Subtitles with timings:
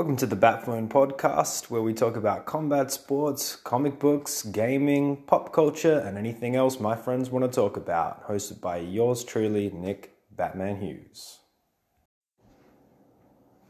[0.00, 5.52] Welcome to the Batphone podcast, where we talk about combat sports, comic books, gaming, pop
[5.52, 8.26] culture, and anything else my friends want to talk about.
[8.26, 11.40] Hosted by yours truly, Nick Batman Hughes.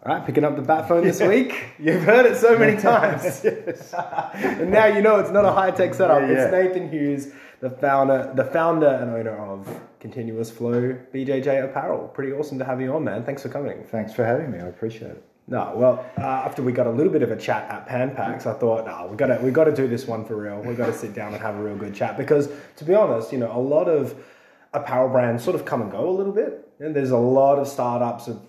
[0.07, 1.65] All right, picking up the Batphone this week.
[1.81, 5.95] You've heard it so many times, and now you know it's not a high tech
[5.95, 6.21] setup.
[6.21, 6.45] Yeah, yeah.
[6.45, 12.07] It's Nathan Hughes, the founder, the founder and owner of Continuous Flow BJJ Apparel.
[12.07, 13.25] Pretty awesome to have you on, man.
[13.25, 13.83] Thanks for coming.
[13.83, 14.61] Thanks for having me.
[14.61, 15.30] I appreciate it.
[15.51, 18.47] No, well, uh, after we got a little bit of a chat at Pan Pacs,
[18.47, 20.61] I thought, no, we got to we got to do this one for real.
[20.61, 23.33] We got to sit down and have a real good chat because, to be honest,
[23.33, 24.15] you know, a lot of
[24.73, 27.67] apparel brands sort of come and go a little bit, and there's a lot of
[27.67, 28.41] startups have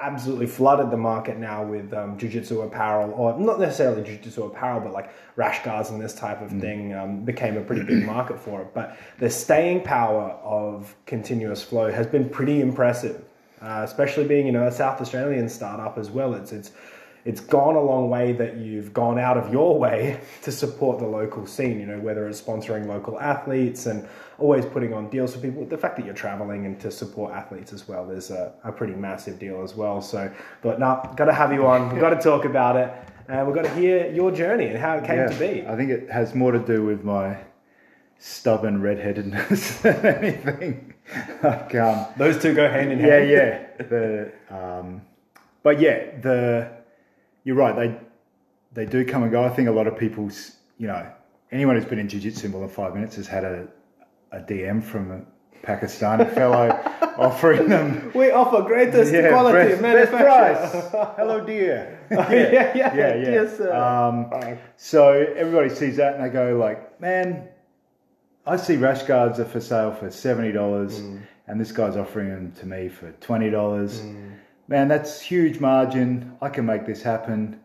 [0.00, 4.92] absolutely flooded the market now with um, jiu-jitsu apparel, or not necessarily jiu-jitsu apparel, but
[4.92, 8.62] like rash guards and this type of thing um, became a pretty big market for
[8.62, 8.72] it.
[8.72, 13.24] But the staying power of continuous flow has been pretty impressive
[13.60, 16.34] uh, especially being you know a South Australian startup as well.
[16.34, 16.72] It's it's
[17.24, 21.06] it's gone a long way that you've gone out of your way to support the
[21.06, 21.80] local scene.
[21.80, 25.64] You know whether it's sponsoring local athletes and always putting on deals for people.
[25.64, 28.94] The fact that you're traveling and to support athletes as well, is a, a pretty
[28.94, 30.00] massive deal as well.
[30.00, 31.90] So, but no, got to have you on.
[31.90, 32.92] We've got to talk about it,
[33.28, 35.66] and we've got to hear your journey and how it came to be.
[35.66, 37.38] I think it has more to do with my
[38.18, 40.94] stubborn redheadedness than anything.
[41.42, 43.30] Like, um, Those two go hand in yeah, hand.
[43.30, 43.64] yeah.
[43.78, 45.02] The, um,
[45.62, 46.70] but yeah, the
[47.44, 47.74] you're right.
[47.74, 47.96] They
[48.72, 49.44] they do come and go.
[49.44, 51.10] I think a lot of people's, you know,
[51.50, 53.66] anyone who's been in jiu-jitsu more than five minutes has had a,
[54.32, 56.78] a DM from a Pakistani fellow
[57.16, 61.14] offering them We offer greatest yeah, quality best, best price.
[61.16, 61.98] Hello, dear.
[62.10, 63.16] yeah, yeah, yeah, yeah.
[63.16, 63.74] Yes, sir.
[63.74, 64.30] Um,
[64.76, 67.48] so everybody sees that and they go like, man,
[68.48, 71.20] I see rash guards are for sale for seventy dollars, Mm.
[71.46, 74.02] and this guy's offering them to me for twenty dollars.
[74.68, 76.36] Man, that's huge margin.
[76.42, 77.60] I can make this happen,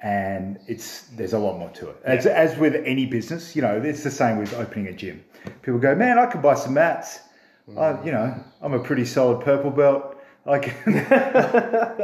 [0.00, 1.96] and it's there's a lot more to it.
[2.04, 5.24] As, as with any business, you know, it's the same with opening a gym.
[5.62, 7.20] People go, man, I could buy some mats.
[7.68, 7.78] Mm.
[7.80, 10.12] I, you know, I'm a pretty solid purple belt.
[10.44, 10.66] Like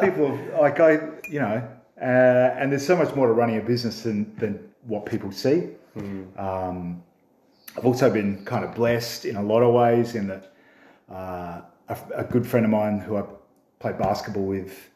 [0.00, 0.92] people, like I,
[1.28, 1.62] you know,
[2.00, 2.04] uh,
[2.58, 5.68] and there's so much more to running a business than than what people see.
[6.36, 7.02] Um,
[7.76, 10.52] I've also been kind of blessed in a lot of ways in that
[11.10, 13.24] uh, a, a good friend of mine who I
[13.78, 14.90] played basketball with,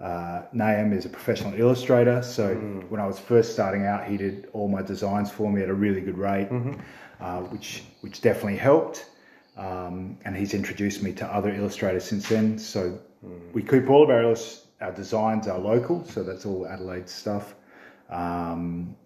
[0.00, 2.22] uh, Naam, is a professional illustrator.
[2.22, 2.54] So
[2.88, 5.74] when I was first starting out, he did all my designs for me at a
[5.74, 6.48] really good rate,
[7.20, 9.06] uh, which which definitely helped.
[9.56, 12.58] Um, and he's introduced me to other illustrators since then.
[12.58, 12.98] So
[13.52, 17.54] we keep all of our illus- our designs are local, so that's all Adelaide stuff.
[18.08, 18.96] Um,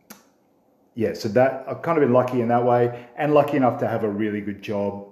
[0.94, 3.88] yeah, so that I've kind of been lucky in that way, and lucky enough to
[3.88, 5.06] have a really good job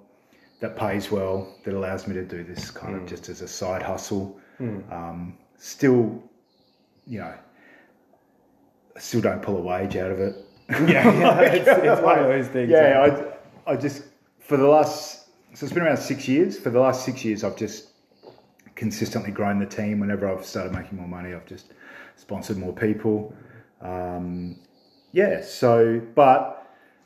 [0.59, 3.81] that pays well, that allows me to do this kind of just as a side
[3.81, 4.39] hustle.
[4.93, 6.23] Um, still,
[7.05, 7.33] you know,
[8.95, 10.35] I still don't pull a wage out of it.
[10.69, 12.71] yeah, yeah, it's, it's one of those things.
[12.71, 13.33] Yeah,
[13.67, 14.03] I, I just
[14.39, 15.23] for the last
[15.53, 16.57] so it's been around six years.
[16.57, 17.89] For the last six years, I've just
[18.75, 19.99] consistently grown the team.
[19.99, 21.73] Whenever I've started making more money, I've just
[22.15, 23.35] sponsored more people.
[23.81, 24.57] Um,
[25.13, 25.41] yeah.
[25.41, 26.59] So, but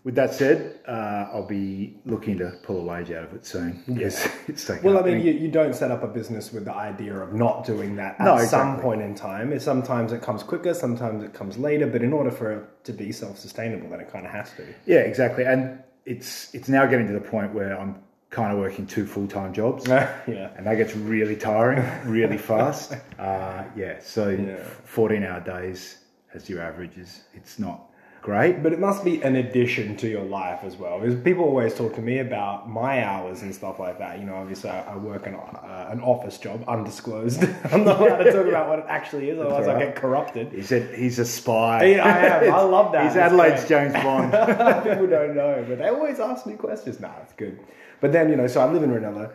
[0.04, 3.84] with that said, uh, I'll be looking to pull a wage out of it soon.
[3.88, 4.84] Yes, it's taking.
[4.84, 7.66] Well, I mean, you, you don't set up a business with the idea of not
[7.66, 9.52] doing that at No, some point in time.
[9.54, 12.94] It, sometimes it comes quicker, sometimes it comes later, but in order for it to
[12.94, 14.66] be self sustainable, then it kind of has to.
[14.86, 15.44] yeah, exactly.
[15.44, 19.28] And it's it's now getting to the point where I'm kind of working two full
[19.28, 19.88] time jobs.
[19.90, 20.52] yeah.
[20.56, 22.94] and that gets really tiring really fast.
[23.20, 24.56] Uh, yeah, so Yeah.
[24.86, 25.98] 14 hour days
[26.34, 27.87] as your average is it's not
[28.22, 28.64] great.
[28.64, 31.00] But it must be an addition to your life as well.
[31.00, 34.20] Because people always talk to me about my hours and stuff like that.
[34.20, 37.44] You know, obviously I, I work an, uh, an office job, undisclosed.
[37.72, 40.52] I'm not allowed to talk about what it actually is, otherwise I get corrupted.
[40.52, 41.86] He's a he's a spy.
[41.86, 42.54] Yeah, I am.
[42.54, 43.04] I love that.
[43.04, 43.92] He's It's Adelaide's great.
[43.92, 44.32] James Bond.
[44.84, 47.00] People don't know, but they always ask me questions.
[47.00, 47.60] Nah, it's good.
[48.00, 49.32] But then, you know, so I live in Ranella,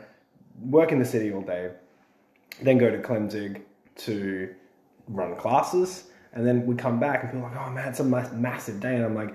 [0.61, 1.73] work in the city all day,
[2.61, 3.63] then go to Klemzig
[3.97, 4.55] to
[5.09, 8.81] run classes, and then we come back and feel like, oh man, it's a massive
[8.81, 8.97] day.
[8.97, 9.35] And I'm like,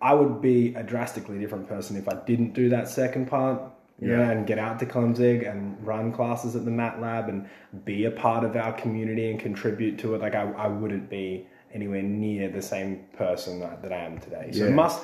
[0.00, 3.60] I would be a drastically different person if I didn't do that second part.
[4.00, 4.30] You Yeah.
[4.30, 7.48] and get out to Klemzig and run classes at the Mat Lab and
[7.84, 10.20] be a part of our community and contribute to it.
[10.20, 14.50] Like I, I wouldn't be anywhere near the same person that, that I am today.
[14.52, 14.70] So Yeah.
[14.70, 15.02] it must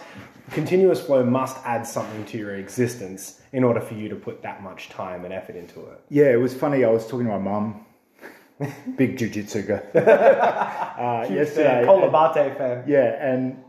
[0.53, 4.63] continuous flow must add something to your existence in order for you to put that
[4.63, 6.01] much time and effort into it.
[6.11, 6.85] yeah, it was funny.
[6.85, 7.84] I was talking to my mum,
[8.97, 9.83] big jujitsu guy,
[10.99, 11.85] uh, yesterday.
[11.87, 12.85] Kolabate fan.
[12.87, 13.63] Yeah, and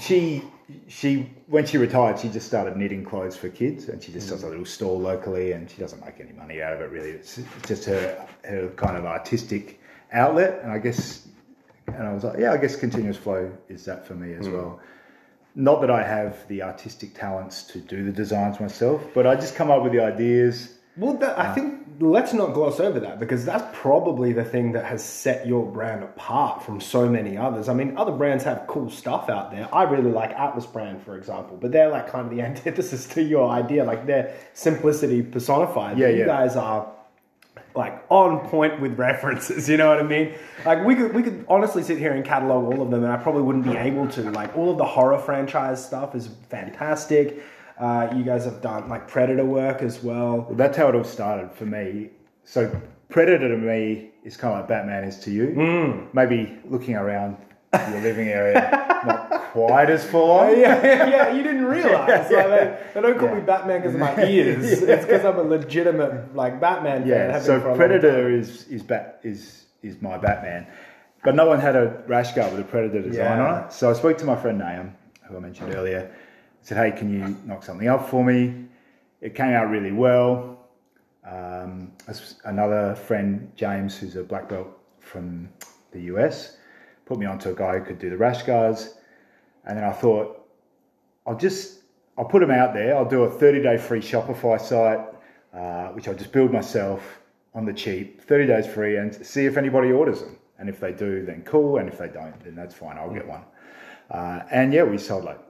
[0.00, 0.42] she
[0.88, 4.42] she when she retired, she just started knitting clothes for kids, and she just does
[4.44, 7.10] a little store locally, and she doesn't make any money out of it really.
[7.10, 9.80] It's, it's just her her kind of artistic
[10.12, 11.26] outlet, and I guess
[11.86, 14.80] And I was like, yeah, I guess continuous flow is that for me as well.
[15.54, 19.54] Not that I have the artistic talents to do the designs myself, but I just
[19.54, 20.73] come up with the ideas.
[20.96, 24.84] Well, that, I think let's not gloss over that because that's probably the thing that
[24.84, 27.68] has set your brand apart from so many others.
[27.68, 29.72] I mean, other brands have cool stuff out there.
[29.74, 33.22] I really like Atlas brand, for example, but they're like kind of the antithesis to
[33.22, 33.84] your idea.
[33.84, 35.98] Like they're simplicity personified.
[35.98, 36.26] Yeah, you yeah.
[36.26, 36.92] guys are
[37.74, 39.68] like on point with references.
[39.74, 40.34] You know what I mean?
[40.64, 43.16] Like we could we could honestly sit here and catalog all of them, and I
[43.16, 44.30] probably wouldn't be able to.
[44.30, 47.42] Like all of the horror franchise stuff is fantastic.
[47.78, 50.42] Uh, you guys have done like Predator work as well.
[50.48, 52.10] Well, that's how it all started for me.
[52.44, 52.70] So
[53.08, 56.08] Predator to me is kind of like Batman is to you.
[56.12, 57.36] Maybe looking around
[57.90, 60.50] your living area, not quite as full on.
[60.58, 62.30] yeah, yeah, yeah, you didn't realize.
[62.30, 64.82] Yeah, Like, they, they don't call me Batman because of my ears.
[64.82, 67.08] It's because I'm a legitimate like Batman fan.
[67.08, 70.68] Yeah, have so been for a long Predator is is bat is is my Batman,
[71.24, 73.46] but no one had a rash guard with a Predator design Yeah.
[73.54, 73.72] on it.
[73.72, 74.92] So I spoke to my friend Naam,
[75.28, 76.14] who I mentioned earlier.
[76.64, 78.66] Said, "Hey, can you knock something up for me?"
[79.20, 80.58] It came out really well.
[81.24, 81.92] Um,
[82.44, 84.68] another friend, James, who's a black belt
[84.98, 85.48] from
[85.92, 86.56] the US,
[87.06, 88.94] put me onto a guy who could do the rash guards,
[89.64, 90.46] and then I thought,
[91.26, 91.84] I'll just
[92.16, 92.96] I'll put them out there.
[92.96, 95.00] I'll do a 30 day free Shopify site,
[95.52, 97.20] uh, which I'll just build myself
[97.54, 100.38] on the cheap, 30 days free, and see if anybody orders them.
[100.58, 101.78] And if they do, then cool.
[101.78, 102.96] And if they don't, then that's fine.
[102.96, 103.42] I'll get one.
[104.10, 105.40] Uh, and yeah, we sold like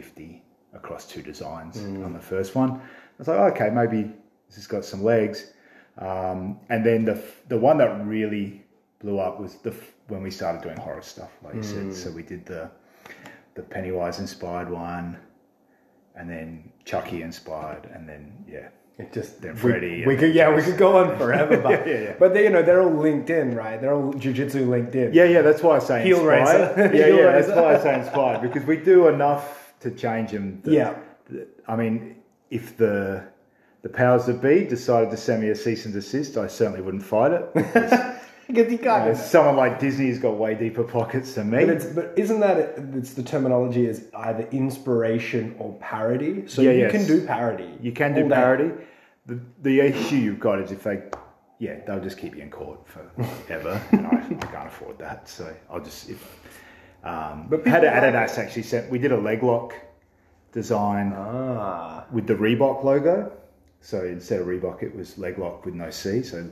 [0.00, 0.42] 50
[0.74, 2.70] across two designs on the first one.
[2.72, 2.80] I
[3.18, 4.12] was like, okay, maybe
[4.46, 5.52] this has got some legs.
[5.98, 7.16] Um, and then the
[7.48, 8.62] the one that really
[9.02, 9.74] blew up was the
[10.08, 11.94] when we started doing horror stuff, like you said.
[11.94, 12.70] So we did the
[13.54, 15.16] the Pennywise inspired one,
[16.14, 20.54] and then Chucky inspired, and then yeah, It just Then Freddy We, and could yeah,
[20.54, 23.30] we could go on forever, but Yeah, yeah, but they, you know they're all linked
[23.30, 23.80] in, right?
[23.80, 25.14] They're all jujitsu linked in.
[25.14, 25.40] yeah, yeah.
[25.40, 26.76] That's why I say Heel inspired.
[26.94, 27.32] Yeah, Heel yeah.
[27.32, 30.62] That's why I say inspired because we do enough to change them.
[30.64, 30.96] Yeah.
[31.68, 32.16] I mean,
[32.50, 33.24] if the
[33.82, 37.04] the powers that be decided to send me a cease and desist, I certainly wouldn't
[37.04, 38.16] fight it.
[38.48, 41.64] Because, you know, someone like Disney's got way deeper pockets than me.
[41.64, 46.46] But, it's, but isn't that it, it's the terminology is either inspiration or parody?
[46.46, 46.92] So Yeah, you yes.
[46.92, 47.76] can do parody.
[47.80, 48.34] You can do day.
[48.34, 48.70] parody.
[49.26, 51.02] The, the issue you've got is if they,
[51.58, 55.28] yeah, they'll just keep you in court forever, and I, I can't afford that.
[55.28, 56.22] So I'll just if.
[57.04, 58.90] Um, But had like Adidas actually sent.
[58.90, 59.74] We did a leg lock
[60.52, 63.32] design Ah, with the Reebok logo.
[63.80, 66.22] So instead of Reebok, it was leg lock with no C.
[66.22, 66.44] So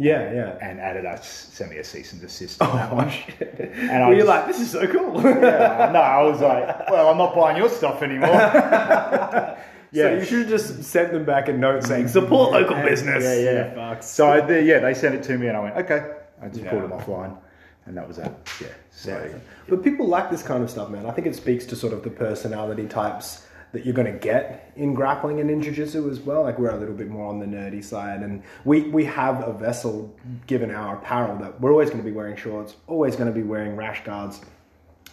[0.00, 0.58] yeah, yeah.
[0.60, 3.10] and Adidas sent me a cease and desist on that Oh one.
[3.10, 3.58] shit!
[3.74, 5.20] And I Were you was- like, this is so cool?
[5.24, 8.28] Yeah, no, I was like, well, I'm not buying your stuff anymore.
[9.90, 13.24] So yeah, you should have just sent them back a note saying support local business.
[13.24, 13.74] Yeah, yeah.
[13.74, 14.02] Fucks.
[14.04, 16.12] So I, yeah, they sent it to me, and I went, okay.
[16.42, 16.70] I just Yeah.
[16.72, 17.38] pulled them offline,
[17.88, 18.32] and that was that.
[18.60, 18.68] Yeah.
[18.90, 19.38] So Yeah.
[19.68, 21.06] But people like this kind of stuff, man.
[21.06, 24.72] I think it speaks to sort of the personality types that you're going to get
[24.76, 26.42] in grappling and in jiu-jitsu as well.
[26.42, 29.52] Like we're a little bit more on the nerdy side and we, we have a
[29.52, 30.14] vessel
[30.46, 33.42] given our apparel that we're always going to be wearing shorts, always going to be
[33.42, 34.40] wearing rash guards.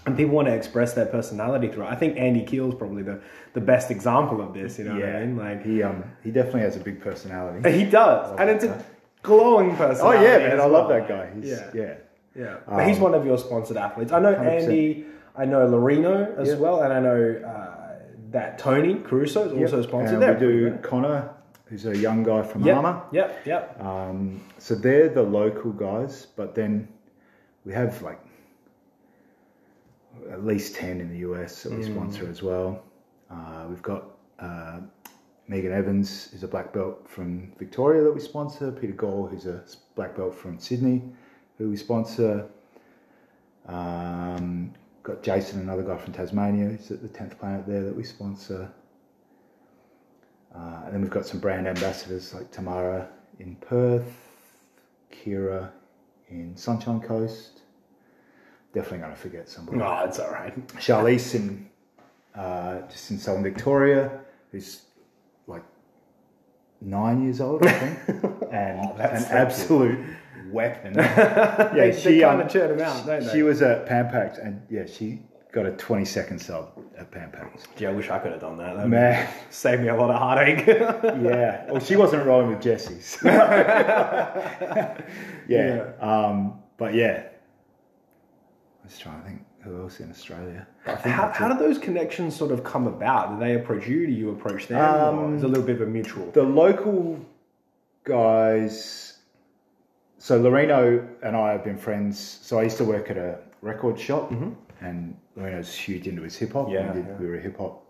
[0.05, 1.87] And people want to express their personality through it.
[1.87, 3.19] I think Andy Keel's probably the,
[3.53, 5.35] the best example of this, you know what I mean?
[5.35, 7.71] Like he um he definitely has a big personality.
[7.71, 8.37] he does.
[8.39, 8.85] And it's a
[9.23, 10.19] glowing personality.
[10.19, 10.99] Oh yeah, man, I love well.
[10.99, 11.31] that guy.
[11.35, 11.71] He's, Yeah.
[11.73, 11.93] yeah.
[12.35, 14.11] Yeah, but he's one of your sponsored athletes.
[14.11, 14.63] I know 100%.
[14.63, 15.05] Andy,
[15.37, 16.55] I know Loreno as Yeah.
[16.55, 17.99] well, and I know uh,
[18.31, 20.15] that Tony Caruso is also sponsored.
[20.15, 20.83] And They're we do good.
[20.83, 21.29] Connor,
[21.65, 23.01] who's a young guy from Yep, Armour.
[23.11, 23.81] yep, yep.
[23.81, 26.87] Um, so they're the local guys, but then
[27.65, 28.19] we have like
[30.31, 31.93] at least 10 in the US that we Mm.
[31.95, 32.83] sponsor as well.
[33.29, 34.03] Uh, we've got
[34.39, 34.79] uh,
[35.47, 39.63] Megan Evans, who's a black belt from Victoria that we sponsor, Peter Gall, who's a
[39.95, 41.01] black belt from Sydney,
[41.57, 42.47] who we sponsor.
[43.67, 48.03] Um, got Jason, another guy from Tasmania, he's at the 10th Planet there that we
[48.03, 48.71] sponsor.
[50.53, 53.07] Uh, and then we've got some brand ambassadors like Tamara
[53.39, 54.13] in Perth,
[55.11, 55.69] Kira
[56.29, 57.61] in Sunshine Coast.
[58.73, 59.77] Definitely going to forget somebody.
[59.77, 60.67] No, it's all right.
[60.77, 61.69] Charlize in
[62.35, 64.19] uh, just in Southern Victoria,
[64.51, 64.81] who's
[65.47, 65.63] like
[66.81, 69.65] nine years old, I think, and an that's
[70.55, 70.95] so absolute weapon.
[71.75, 73.31] Yeah, they, she, they kind um, of churn him out, don't they?
[73.31, 75.19] She was at Pan Pacs, and yeah, she
[75.51, 77.63] got a twenty second sub at Pan Pacs.
[77.75, 78.75] Gee, I wish I could have done that.
[78.75, 80.65] That Man, saved me a lot of heartache.
[80.67, 81.71] yeah.
[81.71, 83.17] Well, she wasn't rolling with Jesse's.
[85.47, 85.91] yeah.
[85.99, 87.23] Um, but yeah,
[88.83, 90.67] I was trying to think who else in Australia.
[90.85, 91.57] How, how it.
[91.57, 93.33] do those connections sort of come about?
[93.33, 94.05] Do they approach you?
[94.05, 94.79] Do you approach them?
[94.79, 96.29] or Um, is it a little bit of a mutual?
[96.31, 97.19] the local
[98.03, 99.14] guys
[100.25, 102.39] so Loreno and I have been friends.
[102.41, 104.31] So I used to work at a record shop,
[104.81, 106.67] and Loreno's huge into his hip hop.
[106.69, 107.17] Yeah, we, did- yeah.
[107.19, 107.83] we were a hip hop.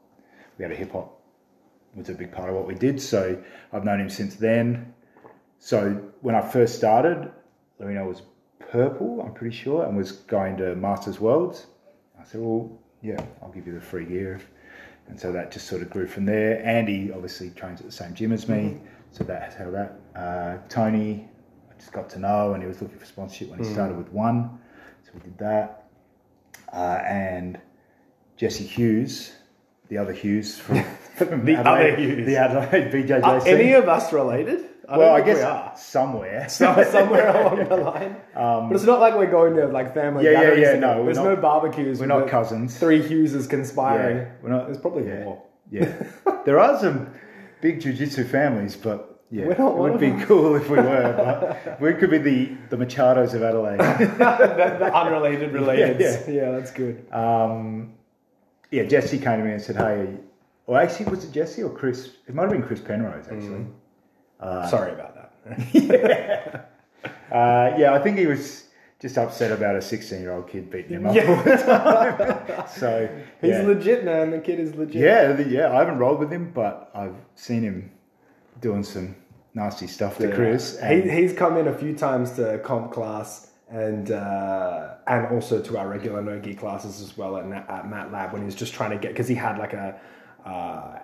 [0.58, 1.15] We had a hip hop
[1.96, 3.01] was a big part of what we did.
[3.01, 4.94] So I've known him since then.
[5.60, 5.80] So
[6.22, 7.32] when I first started,
[7.80, 8.22] Loreno was
[8.60, 11.68] purple, I'm pretty sure, and was going to Masters Worlds.
[12.20, 12.70] I said, well,
[13.01, 14.42] yeah, I'll give you the free gear.
[15.08, 16.62] And so that just sort of grew from there.
[16.65, 20.00] Andy obviously trains at the same gym as me, so that's how that.
[20.15, 21.30] Uh, Tony,
[21.77, 24.60] just got to know, and he was looking for sponsorship when he started with one,
[25.03, 25.84] so we did that.
[26.74, 27.60] Uh, and
[28.38, 29.34] Jesse Hughes,
[29.89, 30.84] the other Hughes from,
[31.15, 32.25] from The Adelaide, other Hughes.
[32.25, 33.24] the Adelaide BJJC.
[33.24, 34.65] Are any of us related?
[34.88, 35.74] I well, I guess we are.
[35.77, 36.48] somewhere.
[36.50, 38.17] So- somewhere along the line.
[38.34, 40.62] but it's not like we're going to like family Um, Yeah, yeah, gatherings.
[40.62, 42.00] yeah, and no, there's not- no barbecues.
[42.00, 42.77] We're not cousins.
[42.77, 44.17] Three Hugheses conspiring.
[44.17, 45.24] Yeah, we're not- There's probably yeah.
[45.24, 45.41] more.
[45.72, 45.91] Yeah,
[46.46, 47.10] there are some
[47.62, 51.58] big jiu-jitsu families, but yeah, We're not it would be cool if we were.
[51.65, 53.79] But we could be the the Machados of Adelaide.
[53.79, 56.00] the, the unrelated related.
[56.27, 57.05] Yeah, Yeah, that's good.
[57.12, 57.94] Um,
[58.72, 60.08] yeah, Jesse came to me and said, "Hey,"
[60.67, 62.12] or actually, was it Jesse or Chris?
[62.27, 63.65] It might have been Chris Penrose actually.
[64.41, 64.70] Mm.
[64.70, 66.72] Sorry about that.
[67.32, 68.65] Uh, yeah, I think he was
[69.01, 71.29] just upset about a 16 year old kid beating him up Yeah.
[71.29, 72.67] all the time.
[72.67, 73.10] So
[73.41, 73.62] He's yeah.
[73.63, 74.32] legit, man.
[74.32, 74.96] The kid is legit.
[74.96, 77.91] Yeah, yeah, I haven't rolled with him, but I've seen him
[78.62, 79.15] doing some
[79.53, 80.79] nasty stuff to Chris.
[80.88, 85.77] He, he's come in a few times to comp class and uh, and also to
[85.77, 88.74] our regular no gi classes as well at, at Mat Lab when he was just
[88.74, 90.00] trying to get because he had like a.
[90.45, 91.00] Uh,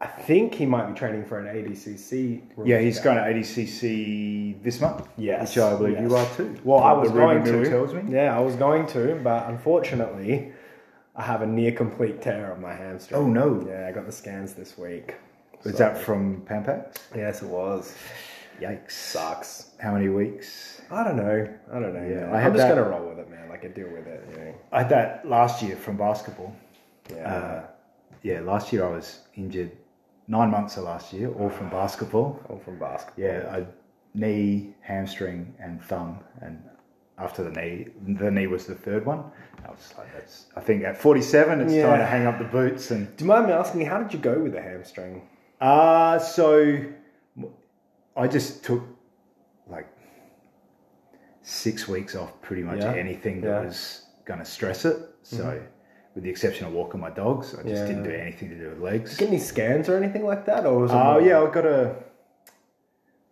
[0.00, 2.42] I think he might be training for an ADCC.
[2.64, 5.08] yeah, he's going to ADCC this month.
[5.16, 6.02] Yes, which I believe yes.
[6.02, 6.56] you are too.
[6.64, 7.64] Well, I was going to.
[7.68, 8.02] Tells me.
[8.12, 10.52] Yeah, I was going to, but unfortunately,
[11.14, 13.20] I have a near complete tear of my hamstring.
[13.20, 13.64] Oh, no.
[13.64, 15.14] Yeah, I got the scans this week.
[15.64, 16.96] Was So- that from Pan Pacs?
[17.14, 17.94] Yes, it was.
[18.60, 18.90] Yikes!
[18.92, 19.70] Sucks.
[19.80, 20.80] How many weeks?
[20.90, 21.48] I don't know.
[21.72, 22.06] I don't know.
[22.06, 22.30] Yeah.
[22.30, 23.48] I I'm just gonna roll with it, man.
[23.48, 24.22] Like I deal with it.
[24.30, 24.54] You know.
[24.72, 26.54] I had that last year from basketball.
[27.10, 27.34] Yeah.
[27.34, 27.64] Uh,
[28.22, 29.72] yeah, last year I was injured
[30.28, 32.38] nine months of last year, all from basketball.
[32.48, 33.24] I'm from basketball.
[33.24, 33.66] Yeah, I
[34.14, 36.62] knee, hamstring, and thumb, and
[37.18, 39.24] after the knee, the knee was the third one.
[39.66, 40.46] I was like, that's.
[40.56, 41.86] I think at forty-seven, it's Yeah.
[41.88, 43.16] time to hang up the boots and.
[43.16, 45.22] Do you mind me asking, how did you go with the hamstring?
[45.62, 46.84] Uh so
[48.16, 48.82] I just took
[49.68, 49.86] like
[51.42, 53.54] six weeks off pretty much Yeah, anything that yeah.
[53.58, 53.66] Mm-hmm.
[53.68, 54.96] was going to stress it.
[55.22, 55.60] So,
[56.14, 57.86] with the exception of walking my dogs, I just Yeah.
[57.86, 59.16] didn't do anything to do with legs.
[59.16, 60.94] Get any scans or anything like that, or was it?
[60.94, 61.94] Oh more- yeah, I got a.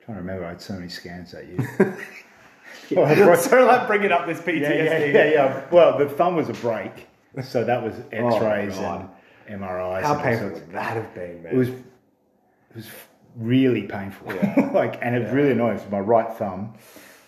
[0.05, 1.67] trying to remember, I had so many scans that year.
[2.93, 4.61] Well, I broke- so like bringing up this PTSD.
[4.61, 5.65] yeah, yeah, yeah, yeah.
[5.71, 7.09] Well, the thumb was a break,
[7.43, 9.09] so that was X-rays Oh,
[9.49, 10.03] and MRIs.
[10.03, 11.53] How and painful would that have been, man?
[11.55, 11.69] It was,
[12.71, 12.87] it was
[13.37, 14.29] really painful.
[14.73, 15.81] like, and it's really annoying.
[15.91, 16.75] My right thumb,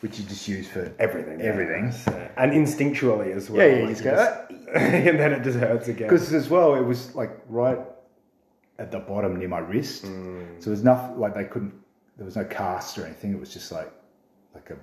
[0.01, 1.41] which you just use for everything.
[1.41, 1.47] yeah.
[1.47, 1.93] everything.
[2.07, 2.29] Yeah.
[2.37, 3.67] and instinctually as well.
[3.67, 6.09] Yeah, yeah, you like just go, "Ah." and then it just hurts again.
[6.09, 7.79] Because as well, it was like right
[8.79, 10.05] at the bottom near my wrist.
[10.05, 10.63] Mm.
[10.63, 11.75] So there's nothing like they couldn't.
[12.17, 13.33] There was no cast or anything.
[13.33, 13.93] It was just like
[14.55, 14.77] like a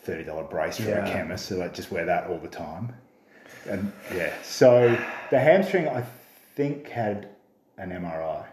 [0.00, 1.06] thirty dollar brace from Yeah.
[1.06, 1.46] a chemist.
[1.46, 2.94] So like just wear that all the time.
[3.68, 4.96] And yeah, so
[5.30, 6.04] the hamstring I
[6.54, 7.28] think had
[7.78, 8.44] an MRI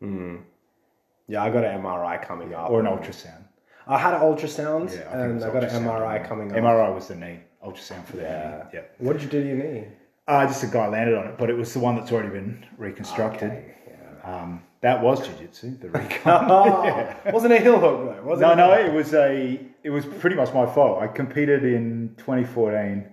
[0.00, 2.70] yeah, I got an MRI coming up.
[2.70, 3.44] or an ultrasound.
[3.86, 5.70] I had an ultrasound, Yeah, I and I got an.
[5.84, 6.58] MRI coming up.
[6.58, 7.40] MRI was the knee.
[7.64, 8.62] Ultrasound for the Yeah.
[8.64, 8.70] knee.
[8.74, 8.80] Yeah.
[8.98, 9.84] What did you do to your knee?
[10.26, 12.64] Uh, just a guy landed on it, but it was the one that's already been
[12.76, 13.50] reconstructed.
[13.50, 14.30] Okay, yeah.
[14.42, 16.46] Um, that was jiu-jitsu, the recon.
[16.50, 18.42] Oh, wasn't a heel hook though, was it?
[18.42, 19.58] No, no, it was a.
[19.82, 21.00] It was pretty much my fault.
[21.02, 23.06] I competed in 2014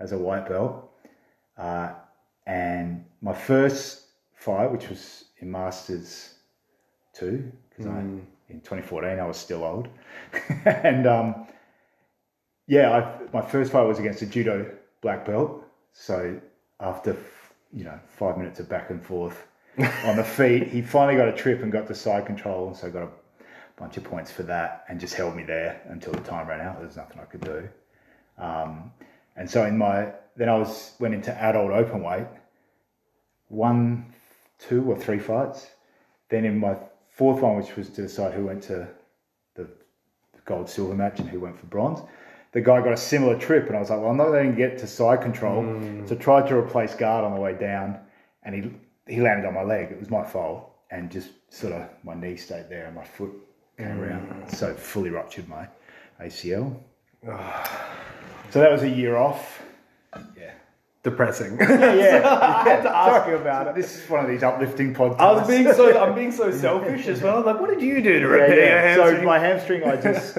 [0.00, 0.90] as a white belt,
[1.58, 1.90] uh,
[2.46, 6.34] and my first fight, which was in Masters
[7.12, 8.24] two, because I Mm.
[8.48, 9.88] in 2014 I was still old,
[10.64, 11.46] and um,
[12.66, 14.70] yeah, I, my first fight was against a judo
[15.02, 15.62] black belt.
[15.92, 16.40] So
[16.80, 17.16] after
[17.72, 19.46] you know five minutes of back and forth
[20.04, 22.90] on the feet, he finally got a trip and got to side control, and so
[22.90, 23.10] got a
[23.76, 26.80] bunch of points for that, and just held me there until the time ran out.
[26.80, 27.68] There's nothing I could do.
[28.38, 28.92] Um,
[29.36, 32.26] and so in my then I was went into adult open weight,
[33.50, 34.14] won
[34.68, 35.68] two or three fights.
[36.28, 36.76] Then in my
[37.10, 38.88] fourth one, which was to decide who went to
[39.54, 39.68] the
[40.44, 42.00] gold silver match and who went for bronze,
[42.52, 44.56] the guy got a similar trip, and I was like, well, I'm not letting him
[44.56, 45.62] get to side control.
[45.62, 46.08] Mm.
[46.08, 47.98] So I tried to replace guard on the way down,
[48.42, 48.70] and he
[49.12, 49.90] he landed on my leg.
[49.90, 53.32] It was my fault, and just sort of my knee stayed there, and my foot
[53.78, 54.06] came mm.
[54.06, 55.66] around, so fully ruptured my
[56.20, 56.76] ACL.
[58.50, 59.61] so that was a year off.
[61.04, 61.58] Yeah, depressing.
[61.58, 63.74] Yeah, I had to ask you about it.
[63.74, 65.18] This is one of these uplifting podcasts.
[65.20, 67.42] I was being so I'm being so selfish as well.
[67.42, 69.16] Like, what did you do to yeah, repair your yeah.
[69.18, 70.38] So my hamstring, I just,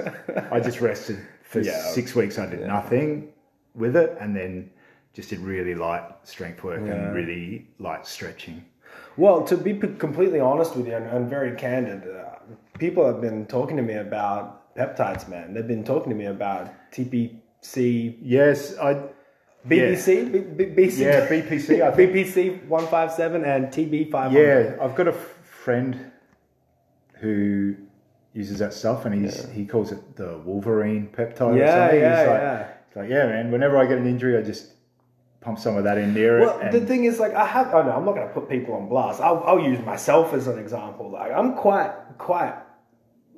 [0.50, 1.80] I just rested for Yeah.
[1.82, 2.38] six weeks.
[2.38, 3.32] I did nothing
[3.74, 4.70] with it, and then
[5.12, 6.92] just did really light strength work Yeah.
[6.94, 8.64] and really light stretching.
[9.16, 12.36] Well, to be completely honest with you and, and very candid, uh,
[12.78, 15.52] people have been talking to me about peptides, man.
[15.54, 19.02] They've been talking to me about TPC, Yes, I.
[19.68, 21.82] BBC, B- B- BC, Yeah, BPC.
[21.82, 22.12] I think.
[22.12, 24.32] BPC one five seven and TB five.
[24.32, 26.10] Yeah, I've got a f- friend
[27.20, 27.74] who
[28.32, 31.54] uses that stuff, and he's he calls it the Wolverine peptide.
[31.54, 32.00] or Yeah, something.
[32.00, 32.66] yeah, he's like, yeah.
[32.88, 33.50] He's like, yeah, man.
[33.52, 34.72] Whenever I get an injury, I just
[35.40, 36.40] pump some of that in there.
[36.40, 36.72] Well, it.
[36.72, 37.72] the thing is, like, I have.
[37.74, 39.20] Oh no, I'm not going to put people on blast.
[39.20, 41.10] I'll, I'll use myself as an example.
[41.10, 42.54] Like, I'm quite, quite.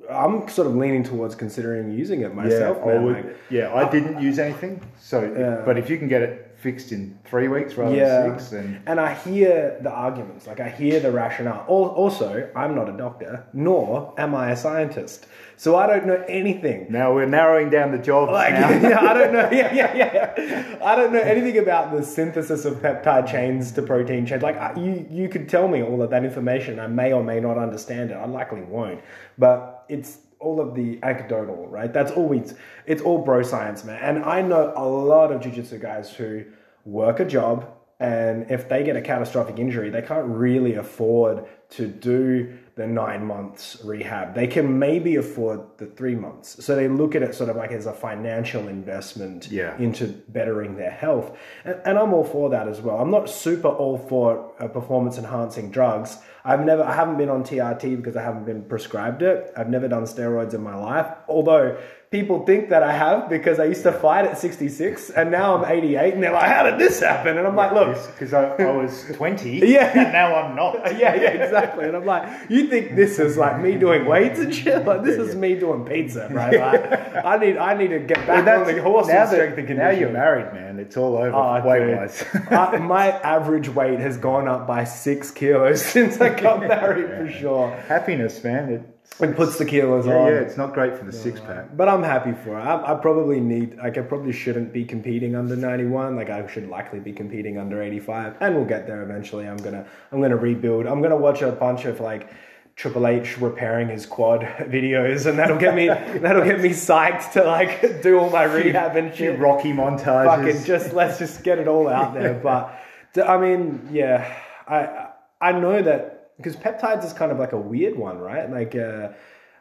[0.09, 3.89] I'm sort of leaning towards considering using it yeah, myself, I would- like, yeah, I
[3.89, 4.81] didn't use anything.
[4.99, 5.61] So, Yeah.
[5.65, 8.21] but if you can get it fixed in three weeks rather yeah.
[8.23, 11.63] than six, then And I hear the arguments, like I hear the rationale.
[11.67, 16.87] Also, I'm not a doctor, nor am I a scientist, so I don't know anything.
[16.89, 18.29] now we're narrowing down the job.
[18.29, 18.69] Like, now.
[18.89, 19.49] yeah, I don't know.
[19.57, 20.75] Yeah, yeah, yeah.
[20.83, 24.41] I don't know anything about the synthesis of peptide chains to protein chains.
[24.41, 26.79] Like, I- you, you could tell me all of that information.
[26.79, 28.15] I may or may not understand it.
[28.15, 29.01] I likely won't.
[29.37, 31.91] But it's all of the anecdotal, right?
[31.91, 32.43] That's all we.
[32.85, 33.99] It's all bro science, man.
[34.01, 36.43] And I know a lot of jujitsu guys who
[36.85, 37.67] work a job,
[37.99, 43.25] and if they get a catastrophic injury, they can't really afford to do the nine
[43.25, 44.35] months rehab.
[44.35, 46.63] They can maybe afford the three months.
[46.63, 49.75] So they look at it sort of like as a financial investment Yeah.
[49.79, 51.35] into bettering their health.
[51.65, 52.99] And, and I'm all for that as well.
[52.99, 56.19] I'm not super all for uh, performance enhancing drugs.
[56.47, 59.51] I've never, I haven't been on TRT because I haven't been prescribed it.
[59.57, 61.07] I've never done steroids in my life.
[61.27, 61.77] Although
[62.09, 65.69] people think that I have because I used to fight at 66 and now I'm
[65.69, 67.37] 88 and they're like, how did this happen?
[67.37, 69.91] And I'm like, look, because I, I was twenty, Yeah.
[69.93, 70.75] and now I'm not.
[70.97, 71.85] yeah, yeah, exactly.
[71.85, 74.85] And I'm like, you think this is like me doing weights and shit?
[74.85, 76.57] Like this is me doing pizza, right?
[76.57, 79.89] Like, I need, I need to get back on the horse now and that- Now
[79.89, 80.79] you're married, man.
[80.79, 82.23] It's all over Oh, weight-wise.
[82.51, 87.29] uh, my average weight has gone up by six kilos since I got married, for
[87.37, 87.71] sure.
[87.87, 88.69] Happiness, man.
[88.71, 88.81] It,
[89.19, 90.27] It puts the kilos yeah, on.
[90.27, 91.75] yeah, it's not great for the six pack.
[91.75, 92.61] But I'm happy for it.
[92.61, 96.15] I, I probably need, like, I probably shouldn't be competing under 91.
[96.15, 99.47] Like, I should likely be competing under 85, and we'll get there eventually.
[99.47, 100.85] I'm gonna, I'm gonna rebuild.
[100.85, 102.29] I'm gonna watch a bunch of like
[102.75, 105.87] Triple H repairing his quad videos, and that'll get me,
[106.19, 109.39] that'll get me psyched to like do all my rehab and shit.
[109.39, 110.25] Rocky montages.
[110.25, 112.35] Fucking just let's just get it all out there.
[112.35, 112.79] But
[113.19, 114.31] I mean, yeah,
[114.67, 115.07] I
[115.41, 118.49] I know that because peptides is kind of like a weird one, right?
[118.49, 118.75] Like.
[118.75, 119.09] uh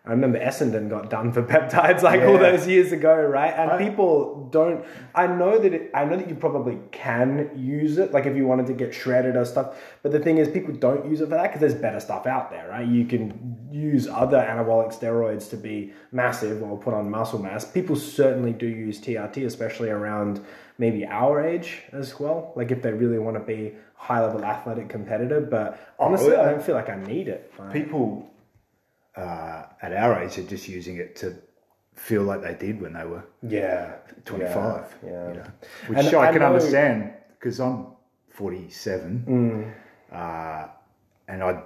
[0.09, 3.53] I remember Essendon got done for peptides like all those years ago, right?
[3.53, 4.85] And I- people don't.
[5.17, 8.47] I know that it, I know that you probably can use it, like if you
[8.47, 9.77] wanted to get shredded or stuff.
[10.05, 12.51] But the thing is, people don't use it for that because there's better stuff out
[12.53, 12.87] there, right?
[12.87, 17.65] You can use other anabolic steroids to be massive or put on muscle mass.
[17.65, 20.41] People certainly do use TRT, especially around
[20.79, 22.53] maybe our age as well.
[22.55, 25.41] Like if they really want to be high level athletic competitor.
[25.41, 26.43] But honestly, yeah.
[26.43, 27.53] I don't feel like I need it.
[27.59, 28.31] Like, People
[29.17, 31.35] uh, at our age are just using it to
[31.95, 33.95] feel like they did when they were yeah,
[34.27, 34.95] 25.
[35.03, 35.29] Yeah, yeah.
[35.29, 35.45] you know,
[35.87, 37.87] which And I I can know- understand because I'm
[38.31, 39.73] 47 Mm.
[40.13, 40.69] uh,
[41.29, 41.63] and I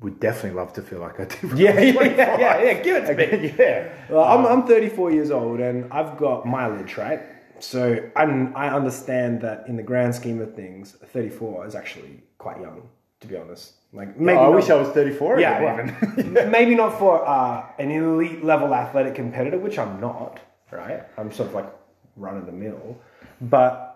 [0.00, 1.42] would definitely love to feel like I did.
[1.42, 3.54] when Yeah, I was yeah, yeah, yeah, yeah, give it to me.
[3.58, 3.88] yeah.
[4.08, 7.20] Well, I'm, I'm 34 years old and I've got mileage, right?
[7.60, 12.60] So I, I understand that in the grand scheme of things, 34 is actually quite
[12.60, 12.88] young,
[13.20, 13.74] to be honest.
[13.92, 15.80] Like maybe I not- wish I was 34 yeah,
[16.14, 16.32] even.
[16.50, 20.38] maybe not for uh, an elite level athletic competitor, which I'm not,
[20.70, 21.02] right?
[21.18, 21.72] I'm sort of like
[22.16, 22.96] run of the mill,
[23.40, 23.89] but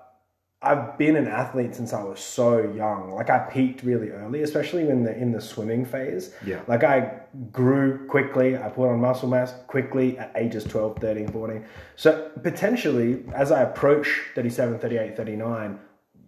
[0.63, 3.13] I've been an athlete since I was so young.
[3.13, 6.35] Like I peaked really early, especially in the in the swimming phase.
[6.45, 6.63] Yeah.
[6.67, 7.21] Like I
[7.53, 8.57] grew quickly.
[8.57, 11.65] I put on muscle mass quickly at ages 12, 13, 14.
[11.97, 15.79] So potentially as I approach 37, 38, 39,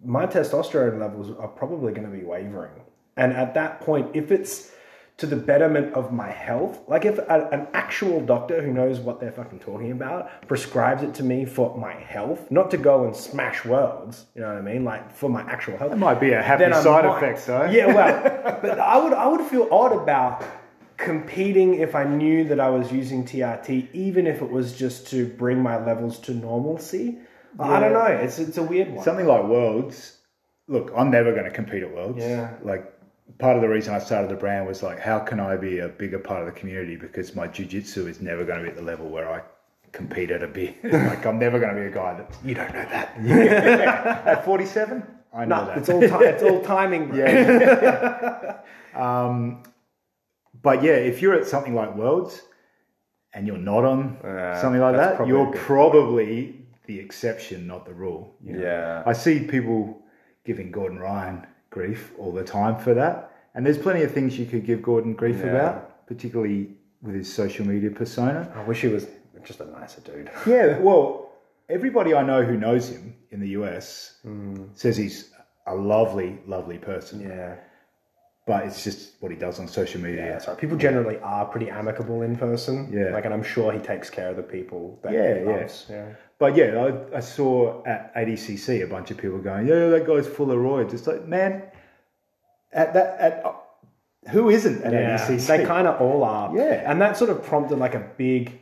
[0.05, 2.83] my testosterone levels are probably going to be wavering.
[3.15, 4.71] And at that point, if it's
[5.17, 9.19] to the betterment of my health, like if a, an actual doctor who knows what
[9.19, 13.15] they're fucking talking about prescribes it to me for my health, not to go and
[13.15, 14.83] smash worlds, you know what I mean?
[14.83, 15.91] Like for my actual health.
[15.91, 17.17] It might be a happy side might.
[17.17, 17.65] effect, though.
[17.65, 20.43] Yeah, well, but I would I would feel odd about
[20.97, 25.27] competing if I knew that I was using TRT, even if it was just to
[25.27, 27.17] bring my levels to normalcy.
[27.59, 28.05] I don't know.
[28.05, 29.03] It's it's a weird one.
[29.03, 30.15] Something like Worlds.
[30.67, 32.19] Look, I'm never going to compete at Worlds.
[32.19, 32.53] Yeah.
[32.61, 32.93] Like,
[33.39, 35.87] part of the reason I started the brand was like, how can I be a
[35.89, 36.95] bigger part of the community?
[36.95, 39.41] Because my jujitsu is never going to be at the level where I
[39.91, 40.83] compete at a bit.
[40.83, 43.17] like I'm never going to be a guy that You don't know that.
[44.27, 45.03] at 47.
[45.33, 45.77] I know No, that.
[45.77, 47.09] it's all ti- it's all timing.
[47.09, 48.59] Bro.
[48.95, 49.61] Um,
[50.63, 52.41] but yeah, if you're at something like Worlds
[53.33, 57.93] and you're not on Yeah, something like that, probably you're probably the exception, not the
[57.93, 58.35] rule.
[58.43, 58.63] you know?
[58.63, 59.03] Yeah.
[59.05, 60.01] I see people
[60.45, 61.45] giving Gordon Ryan
[61.77, 63.31] grief all the time for that.
[63.53, 65.51] And there's plenty of things you could give Gordon grief Yeah.
[65.51, 66.61] about, particularly
[67.01, 68.51] with his social media persona.
[68.55, 69.07] I wish he was
[69.43, 70.29] just a nicer dude.
[70.47, 71.31] Yeah, well,
[71.69, 74.65] everybody I know who knows him in the US hmm.
[74.73, 75.31] says he's
[75.67, 77.21] a lovely, lovely person.
[77.21, 77.55] Yeah.
[78.47, 80.25] But it's just what he does on social media.
[80.25, 80.57] Yeah, right.
[80.57, 82.89] People generally are pretty amicable in person.
[82.91, 83.09] Yeah.
[83.13, 85.51] Like, and I'm sure he takes care of the people that Yeah, he yeah.
[85.51, 85.85] loves.
[85.89, 86.05] Yeah.
[86.39, 90.27] But yeah, I, I saw at ADCC a bunch of people going, "Yeah, that guy's
[90.27, 91.63] full of roids." It's like, man,
[92.71, 93.51] at that, at uh,
[94.29, 95.47] who isn't at Yeah, ADCC?
[95.47, 96.55] they kind of all are.
[96.55, 96.89] Yeah.
[96.89, 98.61] and that sort of prompted like a big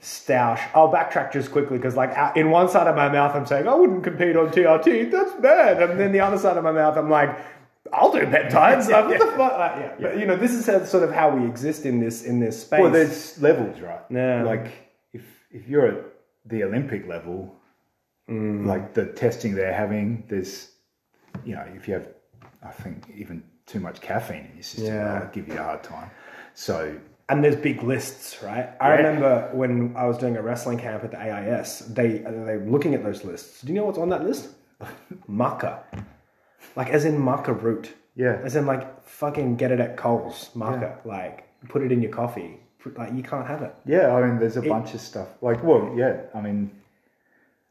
[0.00, 0.60] stoush.
[0.74, 3.74] I'll backtrack just quickly because, like, in one side of my mouth, I'm saying I
[3.74, 5.10] wouldn't compete on TRT.
[5.10, 5.82] That's bad.
[5.82, 7.36] And then the other side of my mouth, I'm like,
[7.92, 8.88] I'll do peptides.
[8.90, 9.58] Like, what the fuck?
[9.58, 9.94] Like, yeah.
[10.00, 12.60] But you know, this is how, sort of how we exist in this in this
[12.62, 12.80] space.
[12.80, 14.00] well, there's levels, right?
[14.10, 14.42] Yeah.
[14.44, 14.70] Like
[15.12, 16.04] if if you're at
[16.46, 17.54] the Olympic level,
[18.28, 18.64] Mm.
[18.66, 20.70] like the testing they're having, there's,
[21.44, 22.06] you know, if you have,
[22.62, 25.28] I think even too much caffeine in your system, Yeah.
[25.32, 26.10] give you a hard time.
[26.54, 26.94] So
[27.28, 28.68] and there's big lists, right?
[28.80, 28.96] I Yeah.
[28.98, 32.94] remember when I was doing a wrestling camp at the AIS, they they were looking
[32.94, 33.62] at those lists.
[33.62, 34.50] Do you know what's on that list?
[35.28, 35.80] Maca,
[36.76, 37.92] like as in maca root.
[38.16, 38.40] Yeah.
[38.44, 41.04] As in like fucking get it at Coles, maca.
[41.04, 42.60] Like put it in your coffee.
[42.80, 43.74] Put- Like you can't have it.
[43.86, 45.28] Yeah, I mean, there's a bunch of stuff.
[45.42, 46.70] Like, well, yeah, I mean,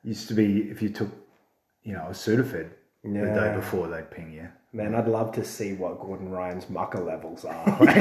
[0.03, 1.09] used to be if you took,
[1.83, 2.69] you know, a Sudafed
[3.03, 4.47] the day before, they'd ping you.
[4.71, 7.65] Man, I'd love to see what Gordon Ryan's maca levels are.
[7.79, 7.95] Like,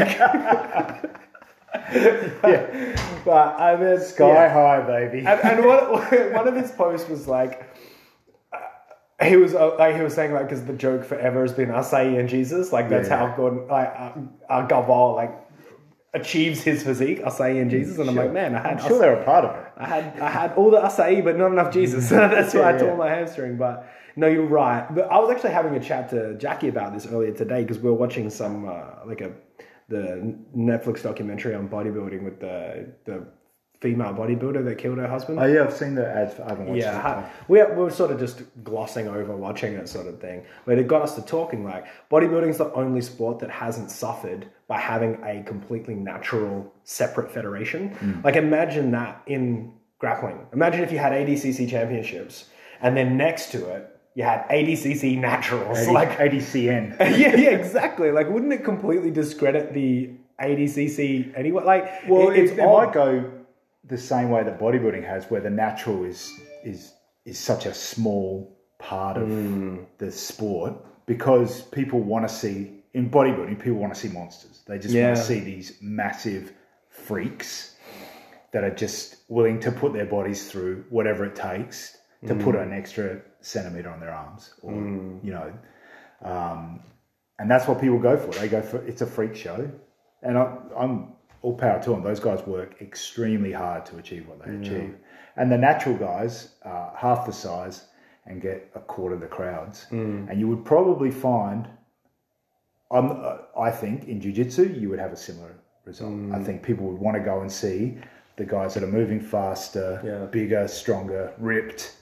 [1.92, 4.52] Yeah, but I mean, sky yeah.
[4.52, 5.18] high, baby.
[5.26, 5.90] and, and what,
[6.32, 7.67] one of his posts was like,
[9.22, 12.18] he was uh, like he was saying like because the joke forever has been Acai
[12.18, 13.28] and Jesus, like that's Yeah.
[13.28, 14.12] how Gordon like uh,
[14.48, 15.34] uh, Galvão like
[16.14, 19.20] achieves his physique, Acai and Jesus, and I'm like, man, I had I'm sure they're
[19.20, 19.72] a part of it.
[19.76, 22.08] I had I had all the acai, but not enough Jesus.
[22.10, 22.96] That's why I tore yeah.
[22.96, 23.56] my hamstring.
[23.56, 24.86] But no, you're right.
[24.94, 27.90] But I was actually having a chat to Jackie about this earlier today because we
[27.90, 29.32] were watching some uh, like a
[29.88, 33.26] the Netflix documentary on bodybuilding with the the
[33.80, 35.38] female bodybuilder that killed her husband.
[35.38, 36.38] Oh yeah, I've seen the ads.
[36.40, 37.02] I haven't watched Yeah, it.
[37.02, 40.44] ha- we, we were sort of just glossing over watching it, sort of thing.
[40.66, 44.78] But it got us to talking like bodybuilding's the only sport that hasn't suffered by
[44.80, 47.90] having a completely natural, separate federation.
[47.90, 48.20] Hmm.
[48.24, 50.38] Like, imagine that in grappling.
[50.52, 52.48] Imagine if you had ADCC championships
[52.80, 55.86] and then next to it, you had ADCC naturals.
[55.86, 56.98] Like, ADCN.
[57.00, 58.10] yeah, yeah, exactly.
[58.10, 60.10] Like, wouldn't it completely discredit the
[60.40, 61.62] ADCC anyway?
[61.64, 62.86] Like, Well, it, it, it's it odd.
[62.86, 63.30] might go
[63.88, 66.32] the same way that bodybuilding has, where the natural is
[66.64, 66.92] is
[67.24, 69.76] is such a small part of Hmm.
[69.98, 70.72] the sport
[71.06, 73.58] because people want to see in bodybuilding.
[73.58, 74.62] People want to see monsters.
[74.66, 75.06] They just Yeah.
[75.08, 76.52] want to see these massive
[76.88, 77.76] freaks
[78.52, 82.62] that are just willing to put their bodies through whatever it takes to put Hmm.
[82.62, 84.72] an extra centimeter on their arms, or
[85.22, 85.52] you know,
[86.22, 86.80] um,
[87.38, 88.30] and that's what people go for.
[88.32, 89.70] They go for it's a freak show,
[90.22, 92.02] and I, I'm all power to them.
[92.02, 94.96] Those guys work extremely hard to achieve what they achieve,
[95.36, 97.84] and the natural guys are half the size
[98.26, 99.86] and get a quarter of the crowds.
[99.90, 101.68] And you would probably find,
[102.90, 106.14] uh, I think, in jiu-jitsu, you would have a similar result.
[106.32, 107.96] I think people would want to go and see
[108.36, 110.26] the guys that are moving faster, Yeah.
[110.26, 111.96] bigger, stronger, ripped.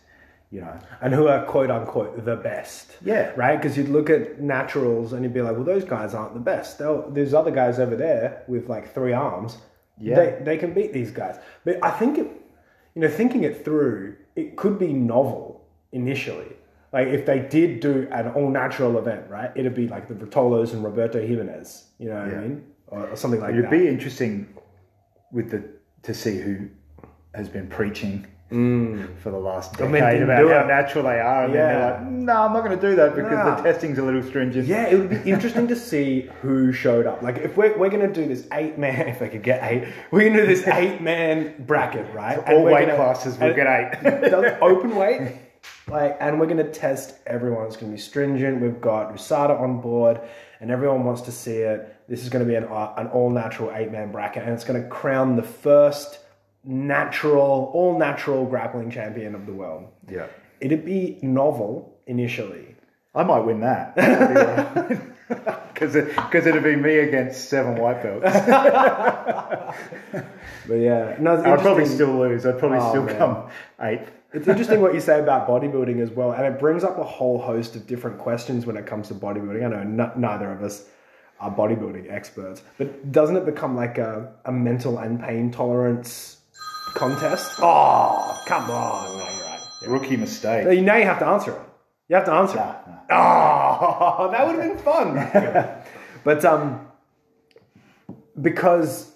[0.50, 2.92] You know, and who are quote unquote the best.
[3.04, 3.32] Yeah.
[3.36, 3.56] Right?
[3.56, 6.78] Because you'd look at naturals and you'd be like, well, those guys aren't the best.
[6.78, 9.58] They'll, there's other guys over there with like three arms.
[9.98, 10.14] Yeah.
[10.14, 11.36] They, they can beat these guys.
[11.64, 12.26] But I think, it,
[12.94, 16.52] you know, thinking it through, it could be novel initially.
[16.92, 19.50] Like if they did do an all natural event, right?
[19.56, 21.88] It'd be like the Ruotolos and Roberto Jimenez.
[21.98, 22.38] You know what Yeah.
[22.38, 22.64] I mean?
[22.86, 23.58] Or, or something like that.
[23.58, 24.46] It'd be interesting
[25.32, 25.64] with the
[26.04, 26.68] to see who
[27.34, 30.66] has been preaching for the last mean, decade didn't about how it.
[30.68, 31.78] natural they are, and then Yeah.
[31.78, 33.56] they're like, "No, I'm not going to do that because Nah.
[33.56, 37.22] the testing's a little stringent." Yeah, it would be interesting to see who showed up.
[37.22, 39.88] Like, if we're, we're going to do this eight man, if I could get eight,
[40.12, 42.38] we're going to do this eight man bracket, right?
[42.48, 44.32] all weight gonna- classes will get eight.
[44.62, 45.32] open weight,
[45.88, 47.66] like, and we're going to test everyone.
[47.66, 48.60] It's going to be stringent.
[48.60, 50.20] We've got USADA on board,
[50.60, 51.92] and everyone wants to see it.
[52.08, 54.62] This is going to be an, uh, an all natural eight man bracket, and it's
[54.62, 56.20] going to crown the first
[56.66, 59.88] natural, all natural grappling champion of the world.
[60.10, 60.26] yeah,
[60.60, 62.74] It'd be novel initially.
[63.14, 63.94] I might win that.
[63.96, 65.00] That'd be all right.
[65.76, 66.08] Because it,
[66.46, 68.24] it'd be me against seven white belts.
[70.68, 72.44] But yeah, no, I'd probably still lose.
[72.46, 73.18] I'd probably Oh, still man.
[73.18, 73.48] come
[73.80, 74.10] eighth.
[74.32, 77.38] It's interesting what you say about bodybuilding as well, and it brings up a whole
[77.40, 79.64] host of different questions when it comes to bodybuilding.
[79.64, 80.86] I know n- neither of us
[81.40, 86.35] are bodybuilding experts, but doesn't it become like a, a mental and pain tolerance
[86.94, 87.54] contest?
[87.60, 89.18] Oh, come on!
[89.18, 89.60] No, you're right.
[89.86, 90.64] Rookie mistake.
[90.64, 91.60] So you- now you have to answer it.
[92.08, 92.76] You have to answer Nah, it.
[93.10, 95.14] Oh, that would have been fun.
[96.24, 96.86] but um,
[98.40, 99.10] because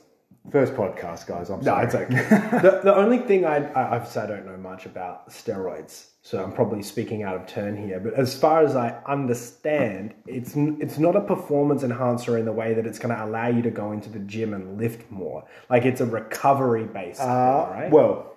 [0.50, 1.48] First podcast, guys.
[1.50, 1.84] I'm no, sorry.
[1.86, 2.14] it's okay.
[2.62, 6.52] the, the only thing I, I obviously I don't know much about steroids, so I'm
[6.52, 8.00] probably speaking out of turn here.
[8.00, 12.74] But as far as I understand, it's it's not a performance enhancer in the way
[12.74, 15.44] that it's going to allow you to go into the gym and lift more.
[15.68, 17.90] Like it's a recovery based, Uh, right?
[17.90, 18.34] Well,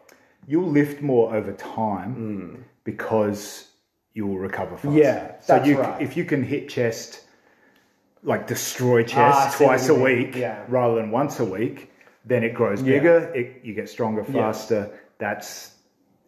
[0.47, 3.69] you'll lift more over time because
[4.13, 4.97] you'll recover faster.
[4.97, 6.01] Yeah, so you, right.
[6.01, 7.23] if you can hit chest,
[8.21, 10.63] like destroy chest Ah, I see what twice a week Yeah.
[10.67, 11.89] rather than once a week,
[12.25, 12.93] then it grows Yeah.
[12.97, 13.17] bigger.
[13.35, 14.89] It, you get stronger faster.
[15.17, 15.75] That's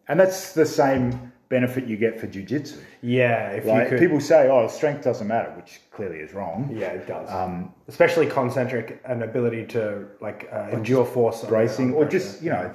[0.08, 2.76] and that's the same benefit you get for jujitsu.
[3.02, 6.70] yeah, if you could, People say, "Oh, strength doesn't matter," which clearly is wrong.
[6.72, 7.30] yeah, it does.
[7.30, 12.72] Um, Especially concentric and ability to like uh, endure force, bracing, or just you know,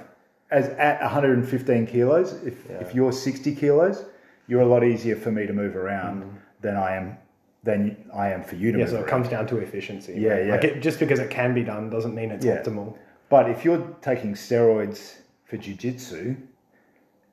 [0.50, 4.04] as at 115 kilos, if if you're 60 kilos,
[4.46, 7.16] you're a lot easier for me to move around than I am
[7.64, 8.80] than I am for you to Mm.
[8.80, 9.08] Yeah, move so it around.
[9.08, 10.14] comes down to efficiency.
[10.16, 10.46] Yeah, right?
[10.46, 10.52] yeah.
[10.52, 12.62] Like it, just because it can be done doesn't mean it's Yeah.
[12.62, 12.96] optimal.
[13.32, 15.14] But if you're taking steroids
[15.46, 16.36] for jujitsu,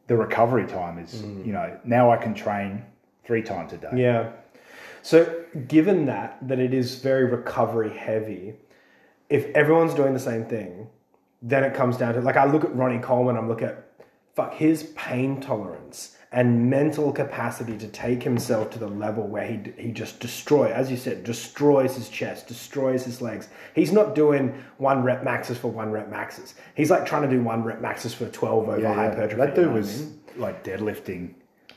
[0.07, 2.85] the recovery time is you know now I can train
[3.25, 3.89] three times a day.
[3.91, 3.99] Mm.
[3.99, 4.31] Yeah.
[5.01, 8.53] So given that that it is very recovery heavy,
[9.27, 10.87] if everyone's doing the same thing,
[11.41, 13.91] then it comes down to like I look at Ronnie Coleman, I'm look at
[14.37, 19.59] fuck his pain tolerance and mental capacity to take himself to the level where he
[19.77, 23.47] he just destroy, as you said, destroys his chest, destroys his legs.
[23.73, 26.53] He's not doing one rep maxes for one rep maxes.
[26.75, 29.09] He's like trying to do one rep maxes for twelve over Yeah, yeah.
[29.09, 29.35] hypertrophy.
[29.37, 30.19] That you dude what I was mean?
[30.37, 31.33] like deadlifting,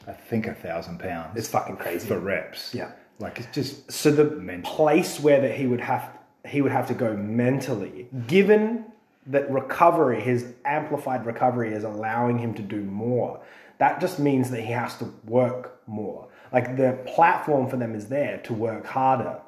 [0.07, 1.37] I think a thousand pounds.
[1.39, 2.07] it's fucking crazy.
[2.07, 2.75] for reps.
[2.75, 2.93] Yeah.
[3.19, 4.71] like it's just So the Mental.
[4.75, 6.11] place where that he would have
[6.47, 8.85] he would have to go mentally, given
[9.29, 13.41] that recovery, his amplified recovery is allowing him to do more.
[13.79, 16.29] That just means that he has to work more.
[16.53, 19.41] Like the platform for them is there to work harder.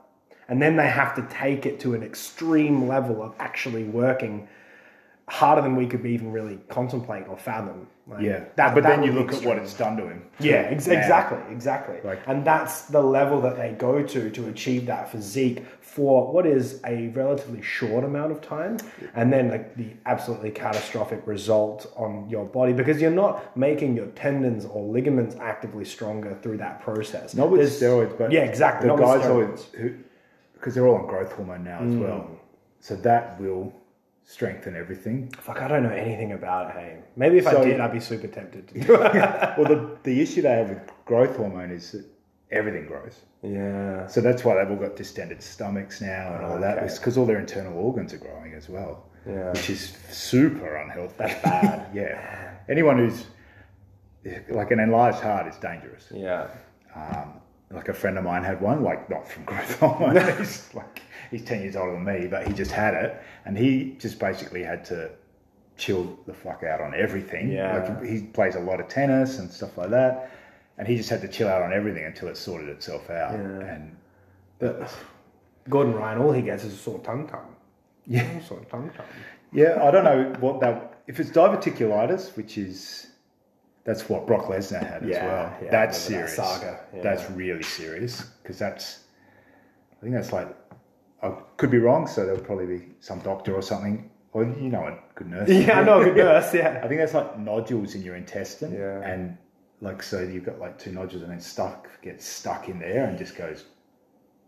[0.48, 4.48] And then they have to take it to an extreme level of actually working
[5.28, 7.86] harder than we could even really contemplate or fathom.
[8.06, 8.40] Like, yeah.
[8.56, 10.24] that- but that then you look at what it's done to him.
[10.38, 11.96] Yeah, ex- exactly, exactly.
[12.04, 16.44] Like- and that's the level that they go to to achieve that physique for what
[16.44, 18.76] is a relatively short amount of time,
[19.14, 24.08] and then like the absolutely catastrophic result on your body because you're not making your
[24.08, 27.36] tendons or ligaments actively stronger through that process.
[27.36, 28.88] Not with There's- steroids, but yeah, exactly.
[28.88, 29.94] The guys always who
[30.54, 32.00] because they're all on growth hormone now as mm.
[32.00, 32.28] well,
[32.80, 33.72] so that will
[34.24, 35.30] strengthen everything.
[35.38, 36.80] Fuck, I don't know anything about it.
[36.80, 39.12] Hey, maybe if I did, I'd be super tempted to do it.
[39.56, 42.04] well, the the issue they have with growth hormone is that
[42.54, 43.20] everything grows.
[43.42, 44.06] yeah.
[44.06, 46.78] So that's why they've all got distended stomachs now and all that.
[46.78, 46.86] Okay.
[46.86, 49.52] It's because all their internal organs are growing as well, Yeah.
[49.52, 51.14] which is super unhealthy.
[51.18, 51.86] That's bad.
[51.94, 52.54] yeah.
[52.68, 53.26] Anyone who's
[54.48, 56.10] like an enlarged heart is dangerous.
[56.14, 56.46] Yeah.
[56.94, 57.34] Um,
[57.70, 60.16] like a friend of mine had one, like not from growth hormone.
[60.38, 63.96] he's like he's ten years older than me, but he just had it, and he
[63.98, 65.10] just basically had to
[65.76, 67.50] chill the fuck out on everything.
[67.50, 67.78] Yeah.
[67.98, 70.30] Like he plays a lot of tennis and stuff like that,
[70.78, 73.32] and he just had to chill out on everything until it sorted itself out.
[73.32, 73.66] Yeah.
[73.74, 73.96] And
[74.58, 74.92] But
[75.68, 77.54] Gordon Ryan, all he gets is a sore tongue tongue.
[78.06, 78.40] Yeah.
[78.42, 79.06] Sore tongue tongue.
[79.52, 83.08] yeah, I don't know what that if it's diverticulitis, which is
[83.84, 85.56] that's what Brock Lesnar had as well.
[85.62, 86.36] yeah, that's serious.
[86.36, 87.02] that saga, yeah.
[87.02, 89.00] That's really serious because that's
[89.92, 90.48] I think that's like
[91.22, 94.84] I could be wrong, so there'll probably be some doctor or something, or you know,
[94.84, 95.48] a good nurse.
[95.48, 96.80] Yeah, I know a good nurse, yeah.
[96.84, 99.00] I think that's like nodules in your intestine, Yeah.
[99.00, 99.38] and
[99.84, 103.18] like so you've got like two nodules and then stuck gets stuck in there and
[103.18, 103.64] just goes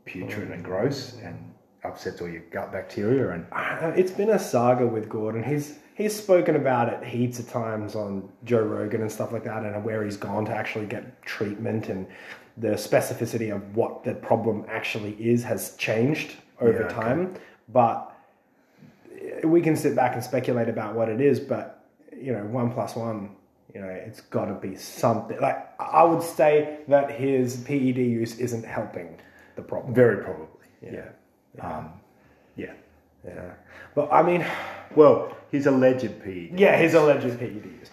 [0.05, 1.37] putrid and gross and
[1.85, 5.43] upsets all your gut bacteria and Uh, It's been a saga with Gordon.
[5.43, 9.63] He's he's spoken about it heaps of times on Joe Rogan and stuff like that,
[9.65, 12.07] and where he's gone to actually get treatment and
[12.59, 16.95] the specificity of what the problem actually is has changed over Yeah, okay.
[16.95, 17.35] time.
[17.69, 17.99] But
[19.45, 21.85] we can sit back and speculate about what it is, but
[22.27, 23.37] you know, one plus one,
[23.77, 25.39] you know, it's got to be something.
[25.39, 29.19] Like I would say that his PED use isn't helping
[29.57, 29.93] the problem.
[29.95, 30.47] very probably
[30.81, 31.09] Yeah.
[31.61, 31.93] Um,
[32.57, 32.73] yeah.
[33.27, 33.53] Yeah.
[33.95, 34.47] But I mean,
[34.95, 36.59] Well, his alleged PED.
[36.59, 37.91] yeah, his alleged PED use.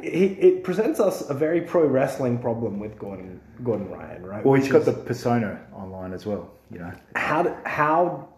[0.00, 4.44] he, it presents us a very pro wrestling problem with Gordon Gordon Ryan, right?
[4.44, 6.50] Well, he's Which got is the persona online as well.
[6.70, 8.28] You know, how do- how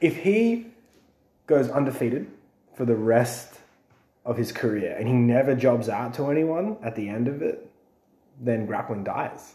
[0.00, 0.66] if he
[1.46, 2.26] goes undefeated
[2.76, 3.59] for the rest
[4.24, 7.70] of his career and he never jobs out to anyone at the end of it,
[8.40, 9.54] then grappling dies.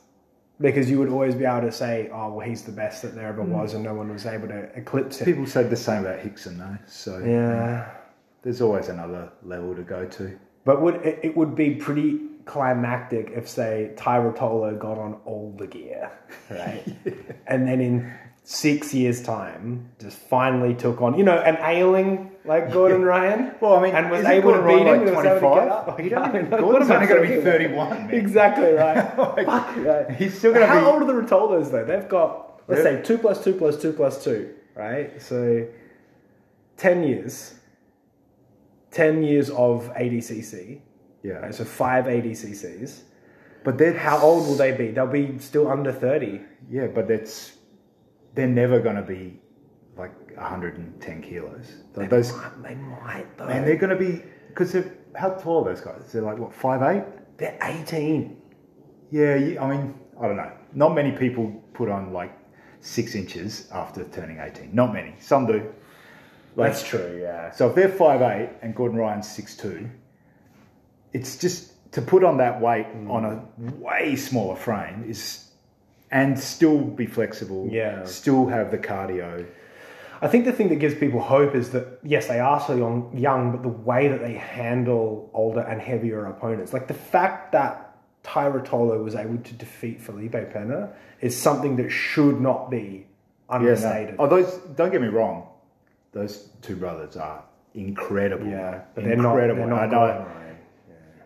[0.59, 3.27] Because you would always be able to say, "Oh, well, he's the best that there
[3.27, 3.49] ever mm.
[3.49, 5.25] was," and no one was able to eclipse him.
[5.25, 6.77] people said the same about Rickson though.
[6.87, 7.91] So Yeah.
[8.41, 10.39] there's always another level to go to.
[10.63, 15.53] But would it, it would be pretty climactic if, say, Tye Ruotolo got on all
[15.57, 16.11] the gear,
[16.49, 16.83] right?
[17.47, 18.13] And then in
[18.47, 23.55] six years' time, just finally took on, you know, an ailing like Gordon Ryan.
[23.59, 24.87] Well, I mean, and was able to Gordon beat Ryan him.
[24.87, 25.63] like and was able to 25?
[25.63, 25.99] get up.
[25.99, 28.09] He don't even- What Gordon's only gonna be 31.
[28.11, 29.17] Exactly right.
[29.17, 30.11] Like, Fuck, right.
[30.11, 30.69] He's still gonna be.
[30.69, 31.85] How old are the Ruotolos though?
[31.85, 32.97] They've got let's Yeah.
[32.97, 35.19] say two plus two plus two plus two, right?
[35.19, 35.65] So
[36.77, 37.55] ten years.
[38.91, 40.81] Ten years of ADCC.
[41.23, 43.01] Yeah, Right, so five ADCCs.
[43.63, 44.91] but they're How old will they be?
[44.91, 46.41] They'll be still under 30.
[46.69, 47.53] Yeah, but that's
[48.35, 49.39] they're never going to be
[49.97, 51.71] like 110 kilos.
[51.95, 53.45] Like those, They might, though.
[53.47, 56.11] and they're going to be because they're how tall are those guys?
[56.11, 57.03] They're like what five eight?
[57.37, 58.37] They're 18.
[59.11, 60.51] Yeah, you- I mean, I don't know.
[60.73, 62.31] Not many people put on like
[62.81, 64.73] six inches after turning 18.
[64.75, 65.15] Not many.
[65.19, 65.73] Some do.
[66.57, 67.51] Like, That's true, yeah.
[67.51, 69.89] So if they're five eight and Gordon Ryan's six two,
[71.13, 73.09] it's just to put on that weight Mm.
[73.09, 73.45] on a
[73.81, 75.44] way smaller frame is,
[76.11, 77.67] and still be flexible.
[77.71, 78.03] Yeah.
[78.05, 79.45] Still have the cardio.
[80.21, 83.11] I think the thing that gives people hope is that, yes, they are so young,
[83.15, 87.95] young, but the way that they handle older and heavier opponents, like the fact that
[88.23, 93.05] Tye Ruotolo was able to defeat Felipe Pena, is something that should not be
[93.49, 93.65] Yeah, no.
[93.67, 94.15] understated.
[94.17, 94.55] Oh, those.
[94.75, 95.47] Don't get me wrong.
[96.13, 98.47] Those two brothers are incredible.
[98.47, 99.59] Yeah, but they're not, incredible.
[99.61, 100.25] they're not I know.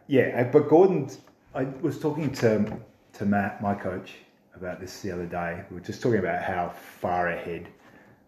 [0.07, 1.09] Yeah, uh, but Gordon,
[1.53, 2.79] I was talking to
[3.13, 4.15] to Matt, my coach,
[4.59, 5.63] about this the other day.
[5.69, 7.67] We were just talking about how far ahead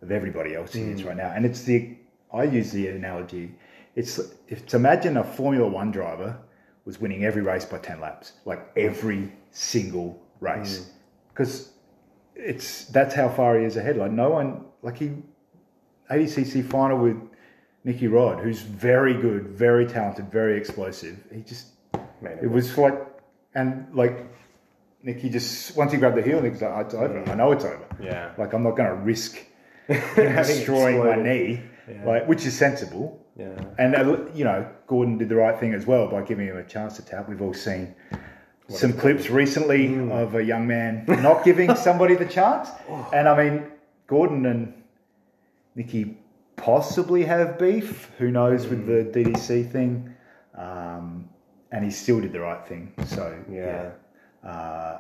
[0.02, 0.94] of everybody else he Mm.
[0.96, 1.96] is right now, and it's the
[2.34, 3.54] I use the analogy.
[3.96, 6.38] It's if to imagine a Formula One driver
[6.86, 10.86] was winning every race by ten laps, like every single race, Mm.
[11.34, 11.72] because
[12.36, 13.98] it's that's how far he is ahead.
[13.98, 15.12] Like no one, like he
[16.10, 17.18] ADCC final with
[17.84, 21.18] Nicky Rod, who's very good, very talented, very explosive.
[21.34, 21.68] He just
[22.22, 22.96] Man, it was like,
[23.56, 24.28] and like
[25.04, 27.24] Nicky just once he grabbed the heel, he was like, "Oh, "It's over.
[27.30, 27.86] I know it's over.
[28.02, 28.32] Yeah.
[28.38, 29.38] Like I'm not going to risk
[30.16, 32.06] destroying my knee, Yeah.
[32.06, 33.20] like which is sensible.
[33.36, 33.50] Yeah.
[33.80, 36.64] And uh, you know, Gordon did the right thing as well by giving him a
[36.64, 37.28] chance to tap.
[37.30, 37.96] We've all seen
[38.70, 40.12] some clips recently Mm.
[40.12, 42.70] of a young man not giving somebody the chance.
[42.90, 43.10] Oh.
[43.14, 43.64] And I mean,
[44.08, 44.74] Gordon and
[45.76, 46.18] Nicky
[46.58, 48.12] possibly have beef.
[48.20, 49.34] Who knows with the Mm.
[49.34, 50.14] DDS thing?
[50.56, 51.30] Um,
[51.72, 52.94] and he still did the right thing.
[53.06, 53.66] So Yeah.
[53.66, 53.90] yeah.
[54.44, 55.00] Uh,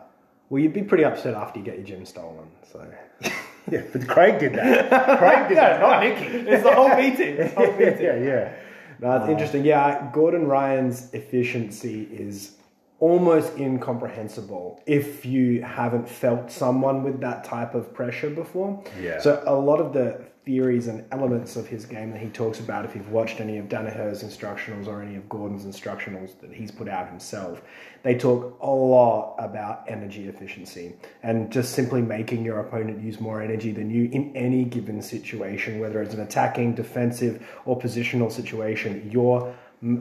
[0.49, 2.47] Well, you'd be pretty upset after you get your gym stolen.
[2.71, 2.85] So
[3.71, 5.17] yeah, but Craig did that.
[5.19, 6.25] Craig did that, not Nicky.
[6.49, 7.35] it's the whole meeting.
[7.37, 8.01] It's the whole meeting.
[8.01, 8.53] yeah, yeah.
[8.99, 9.63] No, it's interesting.
[9.65, 12.57] Yeah, Gordon Ryan's efficiency is
[12.99, 18.83] almost incomprehensible if you haven't felt someone with that type of pressure before.
[19.01, 19.19] Yeah.
[19.19, 22.83] So a lot of the theories and elements of his game that he talks about,
[22.83, 26.87] if you've watched any of Danaher's instructionals or any of Gordon's instructionals that he's put
[26.87, 27.61] out himself,
[28.01, 33.41] they talk a lot about energy efficiency and just simply making your opponent use more
[33.41, 39.07] energy than you in any given situation, whether it's an attacking, defensive, or positional situation.
[39.11, 39.53] You're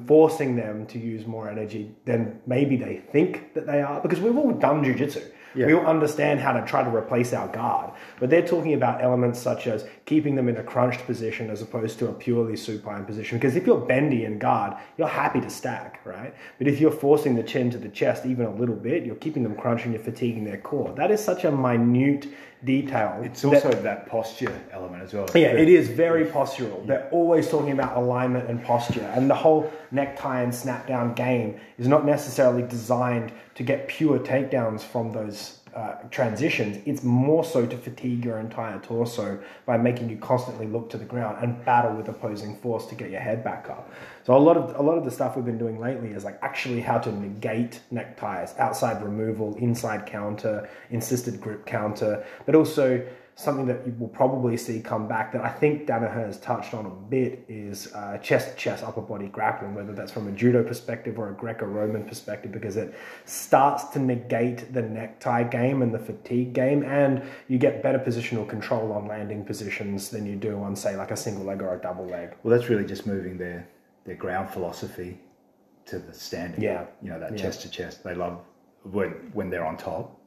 [0.07, 4.37] forcing them to use more energy than maybe they think that they are because we've
[4.37, 5.23] all done jujitsu.
[5.55, 5.67] Yeah.
[5.67, 9.39] We all understand how to try to replace our guard, but they're talking about elements
[9.41, 13.39] such as keeping them in a crunched position as opposed to a purely supine position.
[13.39, 16.35] Because if you're bendy and guard, you're happy to stack, right?
[16.59, 19.43] But if you're forcing the chin to the chest even a little bit, you're keeping
[19.43, 20.95] them crunched and you're fatiguing their core.
[20.95, 22.29] That is such a minute
[22.65, 23.21] detail.
[23.23, 25.27] It's also that, posture element as well.
[25.35, 26.87] yeah, it is very postural.
[26.87, 31.59] They're always talking about alignment and posture, and the whole necktie and snap down game
[31.79, 36.79] is not necessarily designed to get pure takedowns from those uh, transitions.
[36.87, 41.05] It's more so to fatigue your entire torso by making you constantly look to the
[41.05, 43.91] ground and battle with opposing force to get your head back up.
[44.25, 46.39] So a lot of a lot of the stuff we've been doing lately is like
[46.43, 53.05] actually how to negate neckties, outside removal, inside counter, insisted grip counter, but also
[53.41, 56.87] something that you will probably see come back that I think Danaher has touched on
[56.87, 60.63] a bit is uh, chest to chest upper body grappling, whether that's from a judo
[60.63, 65.95] perspective or a Greco Roman perspective, because it starts to negate the necktie game and
[65.95, 70.59] the fatigue game, and you get better positional control on landing positions than you do
[70.63, 72.35] on, say, like a single leg or a double leg.
[72.43, 73.67] Well, that's really just moving their
[74.05, 75.19] their ground philosophy
[75.87, 76.61] to the standing.
[76.61, 76.87] Yeah.
[77.03, 78.05] you know that chest to chest.
[78.05, 78.41] They love
[78.83, 80.20] when when they're on top,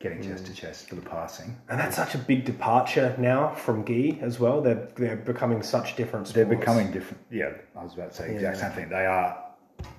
[0.00, 0.46] getting chest Mm.
[0.46, 1.56] to chest for the passing.
[1.68, 4.60] And that's such a big departure now from gi as well.
[4.60, 6.26] They're they're becoming such different.
[6.32, 6.60] They're sports.
[6.60, 7.22] becoming different.
[7.30, 8.62] Yeah, I was about to say the exact Yeah.
[8.62, 8.88] same thing.
[8.90, 9.36] They are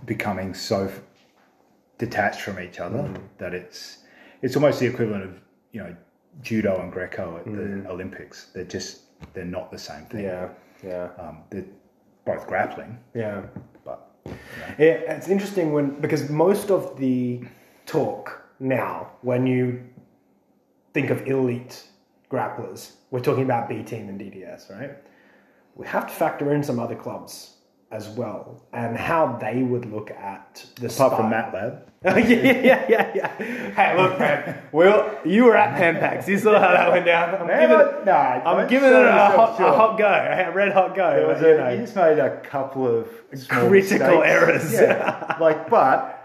[0.05, 1.01] becoming so f-
[1.97, 3.17] detached from each other Mm.
[3.39, 3.97] that it's
[4.41, 5.33] it's almost the equivalent of
[5.71, 5.95] you know
[6.41, 7.83] judo and greco at Mm.
[7.83, 8.51] the Olympics.
[8.53, 9.01] They're just
[9.33, 10.23] they're not the same thing.
[10.23, 10.47] Yeah,
[10.81, 11.65] yeah, Um, they're
[12.23, 13.41] both grappling, yeah.
[13.83, 13.99] but
[14.77, 17.41] Yeah, it's interesting when because most of the
[17.85, 19.81] talk now, when you
[20.93, 21.83] think of elite
[22.31, 24.91] grapplers, we're talking about B team and DDS, right?
[25.75, 27.55] We have to factor in some other clubs
[27.91, 31.51] as well and how they would look at the apart from style.
[31.51, 31.81] MATLAB,
[32.29, 33.71] yeah, yeah, yeah, yeah.
[33.71, 34.61] Hey, look, man.
[34.71, 36.27] Well, you were at Pan Pacs.
[36.27, 37.33] You saw how that went down.
[37.35, 40.71] I'm Man, giving, I- no, I'm giving it a hot, a hot go, a red
[40.71, 41.09] hot go.
[41.09, 41.69] There was you a, know.
[41.71, 44.01] you just made a couple of Critical mistakes.
[44.03, 44.71] errors.
[44.73, 46.18] Yeah, like but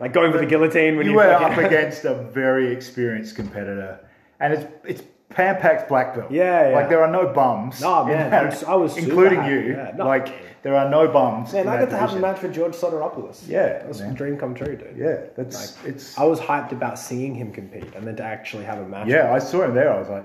[0.00, 3.36] like going for the guillotine when you you, were fucking- up against a very experienced
[3.36, 4.00] competitor,
[4.40, 6.30] and it's it's Pan Pac's black belt.
[6.30, 6.74] Yeah, yeah.
[6.76, 7.80] Like there are no bums.
[7.80, 9.60] No, in man, that, I was- I was super including happy, you.
[9.76, 9.92] yeah.
[9.96, 10.06] No.
[10.06, 11.52] Like there are no bums.
[11.52, 12.20] Man, in I got to have a division.
[12.22, 13.46] match for George Soteropoulos.
[13.46, 14.10] Yeah, That's man.
[14.12, 14.96] a dream come true, dude.
[14.96, 16.18] Yeah, that's it's.
[16.18, 19.06] I was hyped about seeing him compete and then to actually have a match.
[19.08, 19.92] yeah, I saw him there.
[19.92, 20.24] I was like,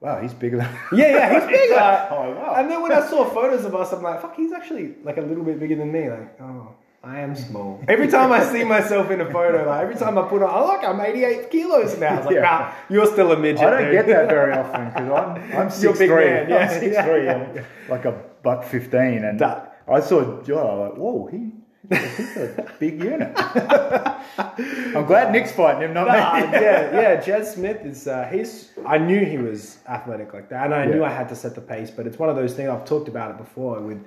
[0.00, 0.68] wow, he's bigger than.
[0.92, 1.74] Yeah, yeah, he's bigger.
[2.10, 2.54] Oh, wow.
[2.56, 5.22] And then when I saw photos of us, I'm like, fuck, he's actually like a
[5.22, 6.08] little bit bigger than me.
[6.10, 6.68] Like, oh,
[7.06, 7.80] I am small.
[7.86, 10.60] Every time I see myself in a photo, like every time I put on, I
[10.72, 12.16] look, I'm 88 kilos now.
[12.16, 12.42] It's like, Yeah.
[12.42, 13.64] nah, you're still a midget.
[13.64, 13.92] I don't dude.
[13.92, 16.24] get that very often because I'm I'm six big three.
[16.24, 17.04] man, yeah, I'm six yeah.
[17.04, 17.28] three.
[17.28, 20.58] I'm like a buck fifteen, and That- I saw Joe.
[20.58, 21.50] I was like, whoa, he.
[21.90, 23.32] He's a big unit.
[23.38, 26.52] I'm glad Nick's fighting him, not Nah, me.
[26.58, 27.20] yeah, yeah.
[27.20, 28.08] Jed Smith is.
[28.08, 28.70] Uh, he's.
[28.86, 31.60] I knew he was athletic like that, and I knew I had to set the
[31.60, 31.90] pace.
[31.90, 32.70] But it's one of those things.
[32.70, 33.80] I've talked about it before.
[33.80, 34.02] With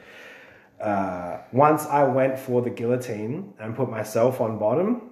[0.81, 5.09] uh, once I went for the guillotine and put myself on bottom,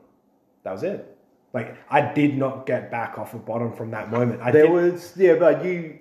[0.63, 1.17] that was it.
[1.53, 4.41] Like I did not get back off of bottom from that moment.
[4.41, 5.99] I There did, was yeah, but you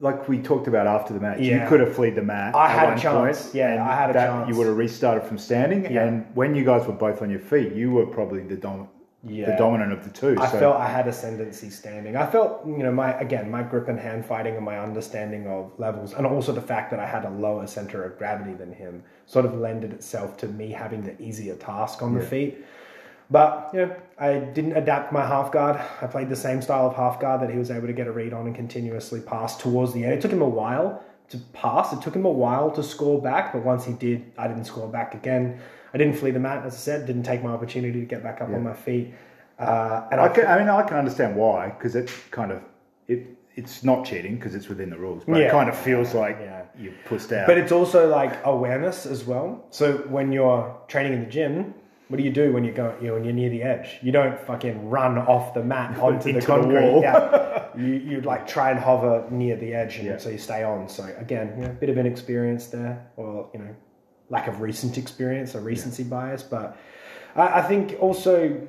[0.00, 1.62] like we talked about after the match, Yeah.
[1.64, 2.54] you could have fled the mat.
[2.54, 3.42] I had a chance.
[3.46, 4.48] point, Yeah, and I had a that chance.
[4.48, 6.04] You would have restarted from standing, Yeah.
[6.04, 8.88] and when you guys were both on your feet, you were probably the dom-
[9.24, 9.50] Yeah.
[9.50, 10.36] the dominant of the two.
[10.40, 12.16] I so felt I had ascendancy standing.
[12.16, 15.72] I felt, you know, my again, my grip and hand fighting and my understanding of
[15.76, 19.02] levels, and also the fact that I had a lower center of gravity than him,
[19.26, 22.64] sort of lended itself to me having the easier task on the feet.
[23.30, 25.76] But you know, I didn't adapt my half guard.
[26.00, 28.12] I played the same style of half guard that he was able to get a
[28.12, 30.14] read on and continuously pass towards the end.
[30.14, 31.92] It took him a while to pass.
[31.92, 34.88] It took him a while to score back, but once he did, I didn't score
[34.88, 35.60] back again.
[35.94, 37.06] I didn't flee the mat, as I said.
[37.06, 39.14] Didn't take my opportunity to get back up on my feet.
[39.58, 42.62] Uh, and I, I, can, I mean, I can understand why because it kind of
[43.08, 43.26] it.
[43.56, 45.46] It's not cheating because it's within the rules, but Yeah.
[45.46, 46.62] it kind of feels like Yeah.
[46.78, 47.48] you pushed out.
[47.48, 49.64] But it's also like awareness as well.
[49.70, 51.74] So when you're training in the gym,
[52.06, 53.98] what do you do when you go you know, when you're near the edge?
[54.00, 56.80] You don't fucking run off the mat onto the concrete.
[56.80, 57.02] wall.
[57.02, 57.64] yeah.
[57.76, 60.18] You you like try and hover near the edge and Yeah.
[60.18, 60.88] so you stay on.
[60.88, 63.74] So again, you know, a bit of inexperience there or you know,
[64.30, 66.42] lack of recent experience or recency bias.
[66.42, 66.76] But
[67.34, 68.60] I, I think also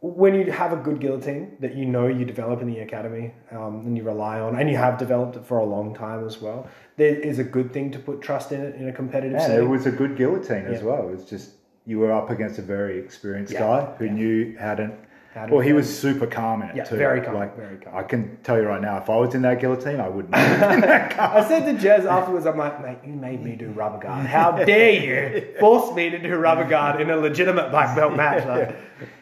[0.00, 3.80] when you have a good guillotine that you know you develop in the academy um,
[3.86, 6.68] and you rely on, and you have developed it for a long time as well,
[6.96, 9.68] there is a good thing to put trust in it in a competitive Man, it
[9.68, 11.10] was a good guillotine as well.
[11.12, 11.52] It's just
[11.86, 13.60] you were up against a very experienced Yeah.
[13.60, 14.92] guy who knew how to.
[15.36, 16.96] How well, he was super calm in it Yeah, too.
[16.96, 17.94] very calm, Like, very calm.
[17.94, 20.34] I can tell you right now, if I was in that guillotine, I wouldn't.
[20.34, 24.26] I said to Jez afterwards, I'm like, mate, you made me do rubber guard.
[24.26, 28.46] How dare you force me to do rubber guard in a legitimate black belt match?
[28.46, 28.76] Like,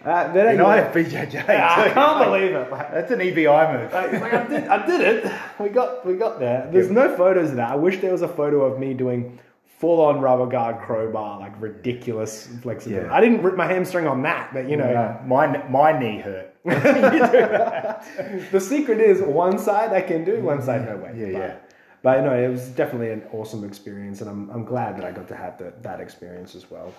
[0.06, 1.48] uh, ain't and I have BJJ.
[1.48, 2.70] I can't believe it.
[2.70, 3.92] Like, That's an EBI move.
[3.92, 5.32] Like, like, I did, I did it.
[5.58, 6.68] We got, we got there.
[6.70, 7.72] There's no photos of that.
[7.72, 9.40] I wish there was a photo of me doing
[9.78, 13.06] full on rubber guard crowbar, like ridiculous flexibility.
[13.06, 13.14] Yeah.
[13.14, 16.50] I didn't rip my hamstring on that, but you know, No, my my knee hurt.
[16.64, 21.12] the secret is one side I can do, one side no way.
[21.14, 21.56] Yeah, but, yeah.
[22.02, 25.28] But no, it was definitely an awesome experience, and I'm, I'm glad that I got
[25.28, 26.92] to have the, that experience as well.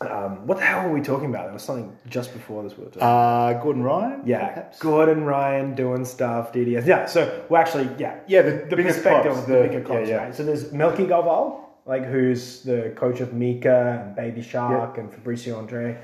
[0.00, 1.44] Um, what the hell were we talking about?
[1.44, 2.76] There was something just before this.
[2.76, 3.02] We were talking.
[3.02, 4.22] Uh, Gordon Ryan.
[4.24, 4.78] yeah, perhaps?
[4.78, 6.86] Gordon Ryan doing stuff, DDS.
[6.86, 10.08] Yeah, so we're actually yeah, Yeah, the, the biggest perspective props, of the, bigger clubs,
[10.08, 10.24] yeah, yeah.
[10.24, 10.34] right?
[10.34, 11.59] So there's Melqui Galvão,
[11.90, 15.96] like who's the coach of Mica and Baby Shark and Fabricio Andrey,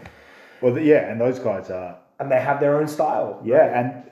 [0.61, 3.41] Well, yeah, and those guys are and they have their own style.
[3.45, 4.03] yeah, and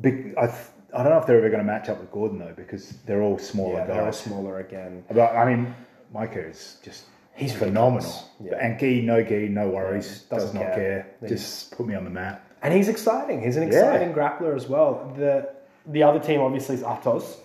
[0.00, 0.58] be, I th-
[0.96, 3.20] I don't know if they're ever going to match up with Gordon though because they're
[3.22, 4.18] all smaller Yeah, they're all guys.
[4.20, 5.04] smaller again.
[5.12, 5.74] But I mean,
[6.14, 7.04] Mica is just
[7.34, 8.10] He's phenomenal.
[8.42, 8.56] Yeah.
[8.58, 10.24] And Gi, no Gi, no worries.
[10.32, 11.06] Yeah, does not care.
[11.20, 11.28] care.
[11.28, 12.42] Just put me on the mat.
[12.62, 13.42] And he's exciting.
[13.42, 15.12] He's an exciting grappler as well.
[15.18, 15.50] The
[15.86, 17.36] the other team obviously is Atos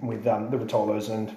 [0.00, 1.34] with um, the Ruotolos and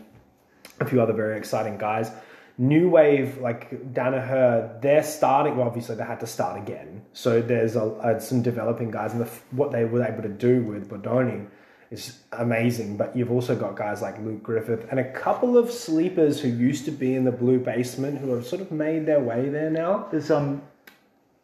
[0.79, 2.11] a few other very exciting guys.
[2.57, 5.57] New Wave, like Danaher, they're starting.
[5.57, 7.01] Well, obviously, they had to start again.
[7.11, 10.63] So there's a, a, some developing guys, and the, what they were able to do
[10.63, 11.47] with Bodoni
[11.91, 12.95] is amazing.
[12.95, 16.85] But you've also got guys like Luke Griffith and a couple of sleepers who used
[16.85, 20.07] to be in the blue basement who have sort of made their way there now.
[20.09, 20.61] There's um,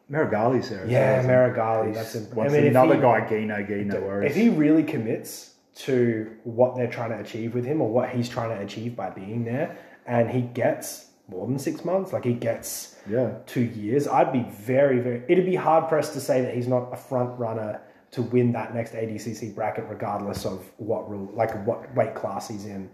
[0.09, 0.85] Meregali's there.
[0.87, 1.93] Yeah, well, Marigali.
[1.93, 5.50] That's imp- I mean, another he- guy, Gino, Gino, If he really commits
[5.85, 9.09] to what they're trying to achieve with him or what he's trying to achieve by
[9.09, 14.07] being there, and he gets more than six months, like he gets yeah, two years,
[14.07, 15.23] I'd be very, very.
[15.27, 18.75] It'd be hard pressed to say that he's not a front runner to win that
[18.75, 22.89] next ADCC bracket, regardless of what rule, like what weight class he's in,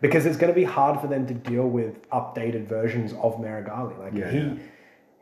[0.00, 3.98] because it's going to be hard for them to deal with updated versions of Meregali.
[3.98, 4.38] Like Yeah, he.
[4.38, 4.54] yeah.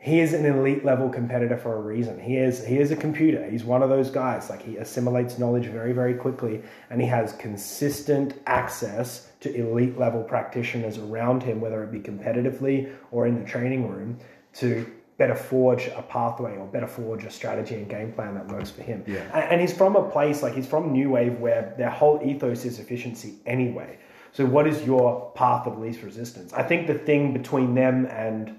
[0.03, 2.19] He is an elite level competitor for a reason.
[2.19, 3.49] He is he is a computer.
[3.49, 4.49] He's one of those guys.
[4.49, 10.23] Like he assimilates knowledge very very quickly, and he has consistent access to elite level
[10.23, 14.19] practitioners around him, whether it be competitively or in the training room,
[14.55, 18.71] to better forge a pathway or better forge a strategy and game plan that works
[18.71, 19.05] for him.
[19.07, 19.21] Yeah.
[19.35, 22.65] And, and he's from a place like he's from New Wave where their whole ethos
[22.65, 23.99] is efficiency anyway.
[24.33, 26.55] So what is your path of least resistance?
[26.55, 28.57] I think the thing between them and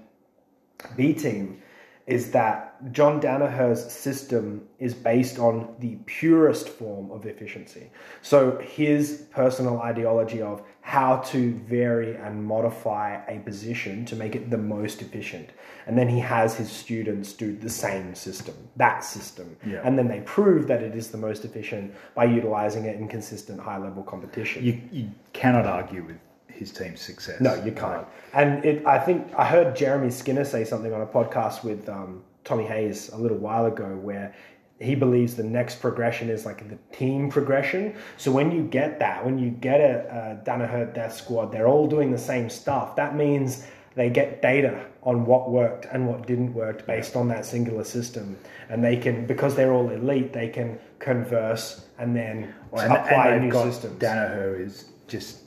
[0.96, 1.62] B team
[2.06, 7.90] is that John Danaher's system is based on the purest form of efficiency.
[8.22, 14.50] So his personal ideology of how to vary and modify a position to make it
[14.50, 15.50] the most efficient.
[15.86, 19.56] And then he has his students do the same system, that system.
[19.64, 19.82] Yeah.
[19.84, 23.60] And then they prove that it is the most efficient by utilizing it in consistent
[23.60, 24.64] high level competition.
[24.64, 26.18] you you cannot argue with
[26.62, 27.40] his team's success.
[27.40, 28.06] No, you can't.
[28.32, 32.22] And it, I think I heard Jeremy Skinner say something on a podcast with um,
[32.44, 34.34] Tommy Hayes a little while ago where
[34.78, 37.94] he believes the next progression is like the team progression.
[38.16, 41.86] So when you get that, when you get a, a Danaher Death Squad, they're all
[41.86, 42.96] doing the same stuff.
[42.96, 47.44] That means they get data on what worked and what didn't work based on that
[47.44, 48.36] singular system.
[48.68, 53.28] And they can, because they're all elite, they can converse and then Well, and, apply
[53.28, 54.00] and new got systems.
[54.00, 55.41] Danaher is just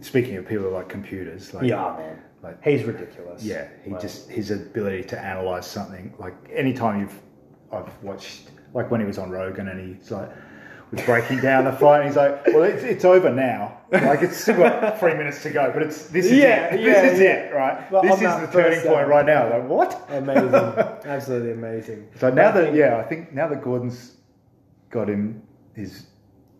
[0.00, 1.52] speaking of people like computers.
[1.54, 2.18] Like, yeah, man.
[2.42, 3.42] like He's ridiculous.
[3.42, 3.98] yeah, he Wow.
[3.98, 6.14] just his ability to analyze something.
[6.18, 7.20] Like anytime you've
[7.72, 10.30] I've watched like when he was on Rogan and he's like
[10.90, 13.78] was breaking down the fight and he's like, well, it's, it's over now.
[13.92, 16.80] Like it's still got three minutes to go, but it's this is Yeah, it.
[16.84, 17.26] yeah, this is yeah.
[17.30, 17.90] it, right?
[17.90, 19.50] But this is the turning point uh, right now.
[19.50, 20.04] Like what?
[20.08, 20.54] Amazing.
[21.04, 22.08] Absolutely amazing.
[22.18, 24.16] So now that yeah, I think now that Gordon's
[24.90, 25.42] got him
[25.74, 26.06] his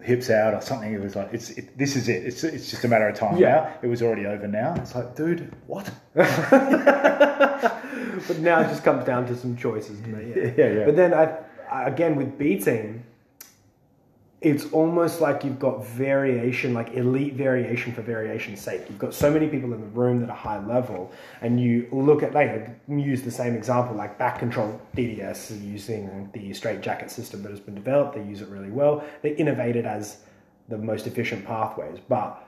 [0.03, 2.25] hips out or something, it was like it's it, this is it.
[2.25, 3.37] It's it's just a matter of time.
[3.37, 3.49] Yeah.
[3.49, 3.75] now.
[3.83, 4.75] it was already over now.
[4.77, 5.91] It's like, dude, what?
[8.27, 9.99] But now it just comes down to some choices.
[10.07, 10.85] Yeah, Yeah, yeah.
[10.85, 11.39] But then I,
[11.71, 13.05] I- again with B team,
[14.41, 18.83] it's almost like you've got variation, like elite variation for variation's sake.
[18.89, 21.13] You've got so many people in the room that are high level,
[21.43, 26.31] and you look at like use the same example, like back control DDS is using
[26.33, 28.15] the straight jacket system that has been developed.
[28.15, 29.05] They use it really well.
[29.21, 30.19] They innovate it as
[30.69, 32.47] the most efficient pathways, but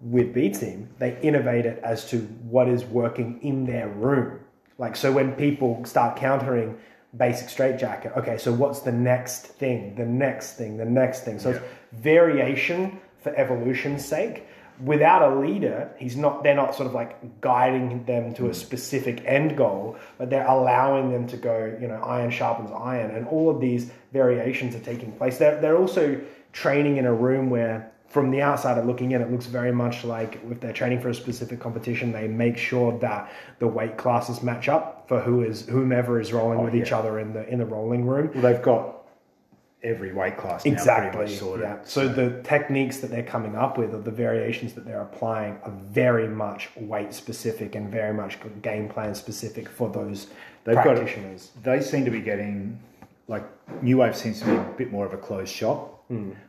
[0.00, 2.18] with B Team, they innovate it as to
[2.48, 4.40] what is working in their room.
[4.78, 6.78] Like, so when people start countering
[7.16, 11.38] basic straitjacket, okay, so what's the next thing, the next thing, the next thing?
[11.38, 11.60] So it's
[11.92, 14.46] variation for evolution's sake.
[14.84, 19.22] Without a leader, he's not, they're not sort of like guiding them to a specific
[19.26, 23.14] end goal, but they're allowing them to go, you know, iron sharpens iron.
[23.14, 25.36] And all of these variations are taking place.
[25.36, 26.18] They're, they're also
[26.52, 30.40] training in a room where from the outsider looking in, it looks very much like
[30.50, 33.30] if they're training for a specific competition, they make sure that
[33.60, 37.20] the weight classes match up for who is whomever is rolling oh, with each other
[37.20, 38.30] in the in the rolling room.
[38.34, 38.96] Well, they've got
[39.82, 41.28] every weight class now Exactly.
[41.28, 41.64] sorted.
[41.64, 41.78] Yeah.
[41.84, 45.72] So the techniques that they're coming up with, or the variations that they're applying, are
[45.90, 50.26] very much weight specific and very much game plan specific for those
[50.64, 50.96] They've got it.
[50.96, 51.52] practitioners.
[51.62, 52.78] They seem to be getting
[53.28, 53.44] like
[53.82, 55.99] New Wave seems to be a bit more of a closed shop,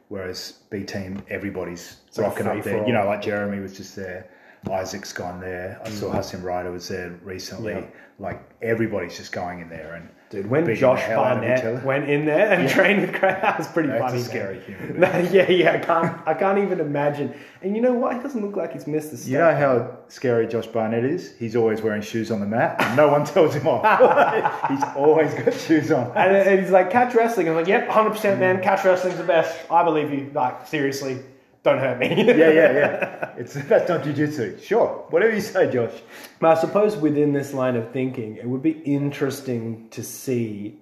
[0.09, 2.85] whereas B Team everybody's rocking up there.
[2.87, 4.29] You know, like Jeremy was just there.
[4.69, 5.81] Isaac's gone there.
[5.83, 6.15] I saw mm.
[6.15, 7.73] Haisam Rida was there recently.
[7.73, 7.85] Yeah.
[8.19, 11.61] Like everybody's just going in there and Dude, when Josh the hell out of each
[11.61, 14.21] Barnett went in there and trained with Craig, that was pretty a funny.
[14.21, 17.37] scary human No, yeah, yeah, I can't, I can't even imagine.
[17.61, 18.15] And you know what?
[18.15, 19.29] He doesn't look like he's missed a step.
[19.29, 21.35] You know how scary Josh Barnett is?
[21.37, 22.77] He's always wearing shoes on the mat.
[22.79, 24.69] And no one tells him off.
[24.69, 26.15] he's always got shoes on.
[26.15, 27.49] And, and he's like, catch wrestling.
[27.49, 28.63] I'm like, yep, 100% man, mm.
[28.63, 29.69] catch wrestling's the best.
[29.69, 30.31] I believe you.
[30.33, 31.19] Like, seriously,
[31.63, 32.07] don't hurt me.
[32.25, 33.31] yeah, yeah, yeah.
[33.37, 34.61] It's that's not jujitsu.
[34.61, 35.93] Sure, whatever you say, Josh.
[36.39, 40.79] But I suppose within this line of thinking, it would be interesting to see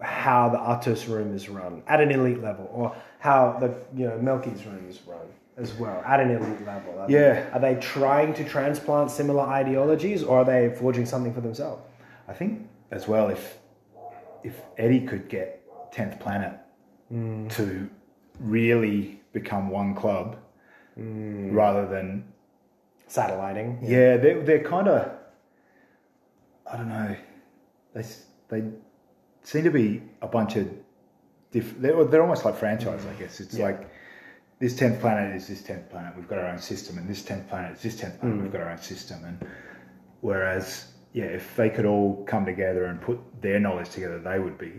[0.00, 4.18] how the Atos room is run at an elite level, or how the you know
[4.18, 5.26] Melqui's room is run.
[5.56, 6.98] as well at an elite level?
[6.98, 7.48] Are Yeah.
[7.52, 11.82] Are they trying to transplant similar ideologies, or are they forging something for themselves?
[12.28, 13.58] I think as well if
[14.44, 16.58] if Eddie could get Tenth Planet
[17.08, 17.48] hmm.
[17.48, 17.88] to
[18.40, 20.36] really become one club
[20.94, 21.50] hmm.
[21.52, 22.24] rather than
[23.08, 23.78] Satelliting.
[23.82, 25.10] yeah they're they're kind of
[26.70, 27.16] I don't know
[27.94, 28.04] they
[28.48, 28.62] they
[29.42, 30.68] seem to be a bunch of
[31.50, 33.66] diff- they're they're almost like franchise I guess it's Yeah.
[33.66, 33.90] like
[34.60, 37.48] this tenth planet is this tenth planet we've got our own system and this tenth
[37.48, 38.42] planet is this tenth planet hmm.
[38.44, 39.44] we've got our own system and
[40.20, 44.56] whereas yeah if they could all come together and put their knowledge together they would
[44.56, 44.72] be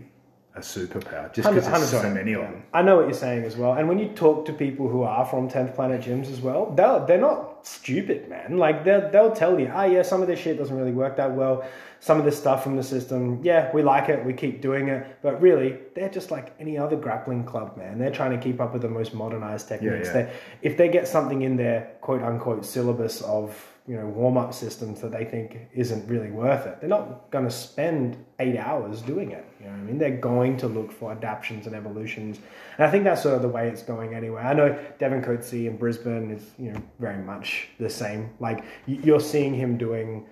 [0.56, 2.38] a superpower just because there's so many yeah.
[2.38, 3.74] of them I know what you're saying as well.
[3.74, 7.04] And when you talk to people who are from 10th Planet gyms as well, they're,
[7.06, 8.58] they're not stupid, man.
[8.58, 11.32] Like, they'll, they'll tell you, ah, yeah, some of this shit doesn't really work that
[11.32, 11.64] well.
[12.00, 15.06] Some of this stuff from the system, yeah, we like it, we keep doing it.
[15.22, 17.98] But really, they're just like any other grappling club, man.
[17.98, 20.08] They're trying to keep up with the most modernized techniques.
[20.08, 20.12] yeah.
[20.12, 20.32] They,
[20.62, 25.02] if they get something in their quote unquote syllabus of you know warm up systems
[25.02, 29.30] that they think isn't really worth it, they're not going to spend eight hours doing
[29.30, 29.46] it.
[29.60, 29.98] You know what I mean?
[29.98, 32.38] They're going to look for adaptations and evolutions,
[32.78, 34.42] and I think that's sort of the way it's going anyway.
[34.42, 38.30] I know Devin Coetzee in Brisbane is you know very much the same.
[38.40, 40.26] Like you're seeing him doing.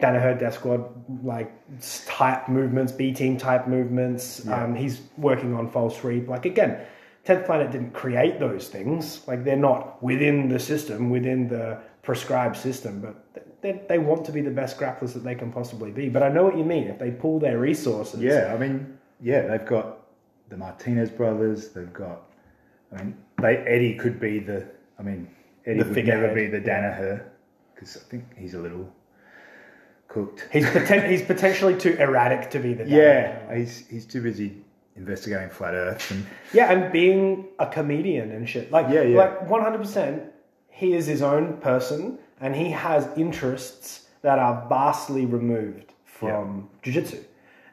[0.00, 0.88] Danaher Death Squad
[1.22, 1.52] like
[2.06, 4.48] type movements, B team type movements.
[4.48, 6.26] Um, he's working on false reap.
[6.26, 6.80] Like again,
[7.24, 9.20] Tenth Planet didn't create those things.
[9.28, 13.00] Like they're not within the system, within the prescribed system.
[13.00, 16.08] But they, they want to be the best grapplers that they can possibly be.
[16.08, 16.84] But I know what you mean.
[16.88, 19.98] If they pull their resources, Yeah, I mean, yeah, they've got
[20.48, 21.68] the Martinez brothers.
[21.68, 22.22] They've got,
[22.92, 24.66] I mean, they Eddie could be the.
[24.98, 25.28] I mean,
[25.66, 26.34] Eddie The would never figurehead.
[26.34, 27.24] be the Danaher
[27.74, 28.90] because I think he's a little
[30.08, 30.48] cooked.
[30.52, 34.64] he's poten- he's potentially too erratic to be the Yeah, he's he's too busy
[34.96, 38.70] investigating flat Earth and Yeah, and being a comedian and shit.
[38.72, 39.16] Like, Yeah, yeah.
[39.18, 40.22] like one hundred percent,
[40.70, 47.18] he is his own person, and he has interests that are vastly removed from jujitsu.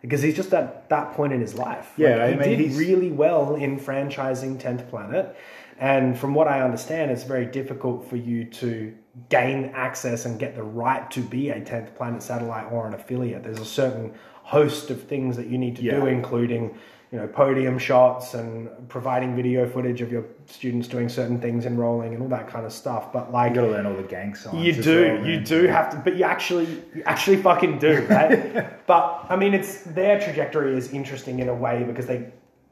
[0.02, 1.92] Because he's just at that point in his life.
[1.98, 5.36] Yeah, Like, I he mean, did he's- really well in franchising Tenth Planet,
[5.80, 8.94] and from what I understand, it's very difficult for you to
[9.30, 13.44] gain access and get the right to be a Tenth Planet satellite or an affiliate.
[13.44, 16.00] There's a certain host of things that you need to Yeah.
[16.00, 16.76] do, including
[17.12, 22.14] you know podium shots and providing video footage of your students doing certain things, enrolling
[22.14, 23.14] and all that kind of stuff.
[23.14, 24.66] But like you got to learn all the gang signs.
[24.66, 25.44] you do, well, you man.
[25.44, 28.86] do have to, but you actually, you actually fucking do, right?
[28.88, 32.30] but I mean, it's their trajectory is interesting in a way because they,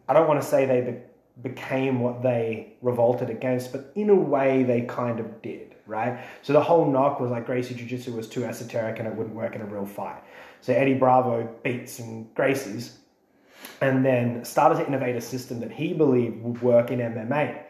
[0.10, 4.16] I don't want to say they be, became what they revolted against, but in a
[4.16, 6.20] way they kind of did, right?
[6.42, 9.36] So the whole knock was like Gracie Jiu Jitsu was too esoteric and it wouldn't
[9.36, 10.22] work in a real fight.
[10.60, 12.96] So Eddie Bravo beats some Gracies
[13.82, 17.64] and then started to innovate a system that he believed would work in MMA.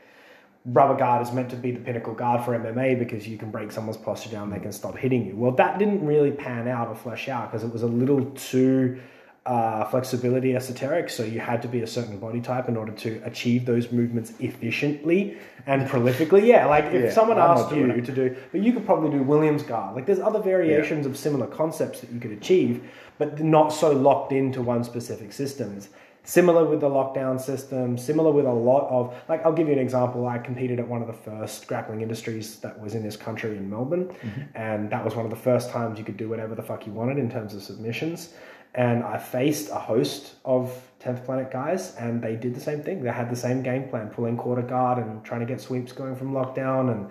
[0.66, 3.72] Rubber guard is meant to be the pinnacle guard for MMA because you can break
[3.72, 5.36] someone's posture down, they can stop hitting you.
[5.36, 9.00] Well, that didn't really pan out or flesh out because it was a little too
[9.46, 11.10] uh, flexibility esoteric.
[11.10, 14.34] So you had to be a certain body type in order to achieve those movements
[14.40, 15.38] efficiently
[15.68, 16.48] and prolifically.
[16.48, 19.22] Yeah, like if Yeah, someone I'm asked you to do, but you could probably do
[19.24, 19.96] Williams guard.
[19.96, 24.32] Like there's other variations of similar concepts that you could achieve, but not so locked
[24.32, 25.76] into one specific system.
[25.78, 25.90] It's
[26.24, 29.80] similar with the lockdown system, similar with a lot of, like, I'll give you an
[29.80, 30.28] example.
[30.28, 33.70] I competed at one of the first grappling industries that was in this country in
[33.70, 34.12] Melbourne,
[34.56, 36.94] and that was one of the first times you could do whatever the fuck you
[36.94, 38.34] wanted in terms of submissions.
[38.76, 40.70] And I faced a host of
[41.00, 43.02] 10th Planet guys, and they did the same thing.
[43.02, 46.18] They had the same game plan, pulling quarter guard and trying to get sweeps going
[46.18, 47.10] from lockdown, and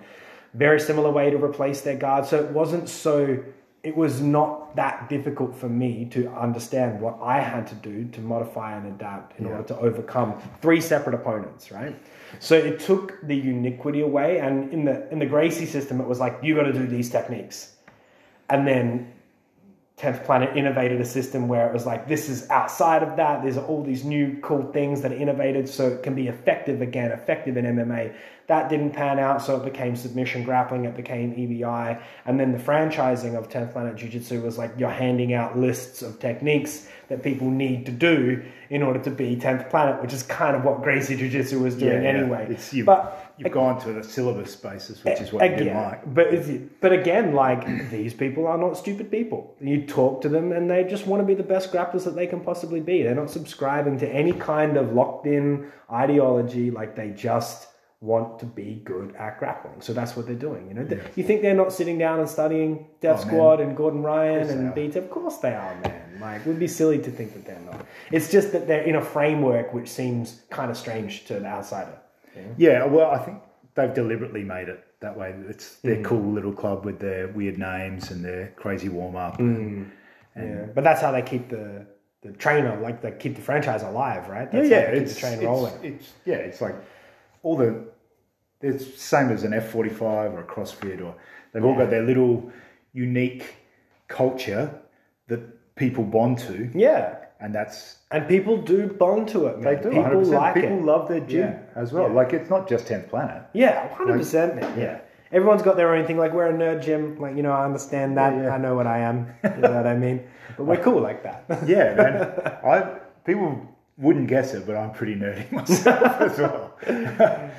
[0.53, 2.27] very similar way to replace their guard.
[2.27, 3.43] So it wasn't so,
[3.81, 8.21] it was not that difficult for me to understand what I had to do to
[8.21, 11.95] modify and adapt in order to overcome three separate opponents, right?
[12.39, 16.19] So it took the uniquity away, and in the in the Gracie system, it was
[16.19, 17.75] like you got to do these techniques,
[18.51, 19.14] and then
[19.97, 23.41] 10th Planet innovated a system where it was like, this is outside of that.
[23.41, 27.11] There's all these new cool things that are innovated so it can be effective again,
[27.11, 28.13] effective in MMA.
[28.47, 32.01] That didn't pan out, so it became submission grappling, it became EBI.
[32.25, 36.01] And then the franchising of 10th Planet Jiu Jitsu was like, you're handing out lists
[36.01, 40.23] of techniques that people need to do in order to be 10th Planet, which is
[40.23, 42.19] kind of what Gracie Jiu Jitsu was doing Yeah, yeah.
[42.19, 42.57] anyway.
[42.83, 46.13] But you've gone to the syllabus basis, which is what you didn't like.
[46.13, 46.49] but it's,
[46.81, 49.55] but again, like these people are not stupid people.
[49.59, 52.27] You talk to them, and they just want to be the best grapplers that they
[52.27, 53.03] can possibly be.
[53.03, 56.71] They're not subscribing to any kind of locked in ideology.
[56.71, 57.67] Like they just
[58.01, 59.81] want to be good at grappling.
[59.81, 60.67] So that's what they're doing.
[60.67, 63.27] You know, Th- you think they're not sitting down and studying Death Oh, man.
[63.33, 64.75] Squad and Gordon Ryan and.
[64.75, 64.99] BT?
[64.99, 66.19] Of course they are, man.
[66.21, 67.83] Like, it would be silly to think that they're not.
[68.11, 71.97] It's just that they're in a framework which seems kind of strange to the outsider.
[72.57, 73.41] Yeah, well, I think
[73.75, 75.35] they've deliberately made it that way.
[75.49, 76.03] It's their mm.
[76.03, 79.37] cool little club with their weird names and their crazy warm up.
[79.39, 79.89] Mm.
[80.35, 81.85] Yeah, but that's how they keep the
[82.21, 84.49] the trainer like they keep the franchise alive, right?
[84.51, 85.73] Yeah, That's yeah, how they keep it's, the train rolling.
[85.83, 86.75] it's yeah, it's like
[87.43, 87.85] all the
[88.61, 91.15] it's same as an F forty five or a CrossFit or
[91.51, 92.51] they've all got their little
[92.93, 93.55] unique
[94.07, 94.81] culture
[95.27, 99.61] that people bond to, Yeah, and that's and people do bond to it.
[99.61, 99.83] they Man.
[99.83, 99.89] do.
[99.89, 100.33] People 100%.
[100.33, 100.83] like people it.
[100.85, 101.59] love their gym Yeah.
[101.81, 102.07] as well.
[102.07, 102.13] Yeah.
[102.13, 103.43] Like it's not just tenth planet.
[103.53, 104.79] Yeah, hundred percent, man.
[104.79, 104.99] Yeah.
[105.31, 106.17] Everyone's got their own thing.
[106.17, 107.19] Like we're a nerd gym.
[107.19, 108.33] Like you know, I understand that.
[108.35, 108.55] Yeah, yeah.
[108.55, 109.27] I know what I am.
[109.43, 110.25] You know what I mean?
[110.57, 111.43] But we're cool like that.
[111.67, 112.57] Yeah, man.
[112.65, 113.61] I people
[113.97, 116.77] wouldn't guess it, but I'm pretty nerdy myself as well.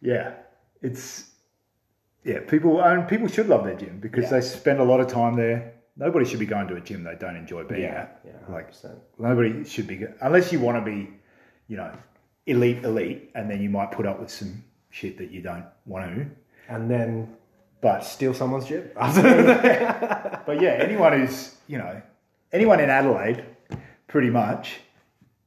[0.00, 0.32] yeah,
[0.82, 1.30] it's
[2.24, 2.40] yeah.
[2.40, 4.30] People and people should love their gym because Yeah.
[4.30, 5.72] they spend a lot of time there.
[5.96, 8.20] Nobody should be going to a gym they don't enjoy being yeah, at.
[8.24, 8.98] yeah, Like 100%.
[9.18, 11.08] nobody should be unless you want to be,
[11.68, 11.90] you know,
[12.46, 16.04] elite, elite, and then you might put up with some shit that you don't want
[16.14, 16.26] to.
[16.68, 17.34] And then
[17.80, 18.90] But steal someone's gym.
[20.46, 22.00] But yeah, anyone who's you know,
[22.52, 23.44] anyone in Adelaide,
[24.06, 24.78] pretty much,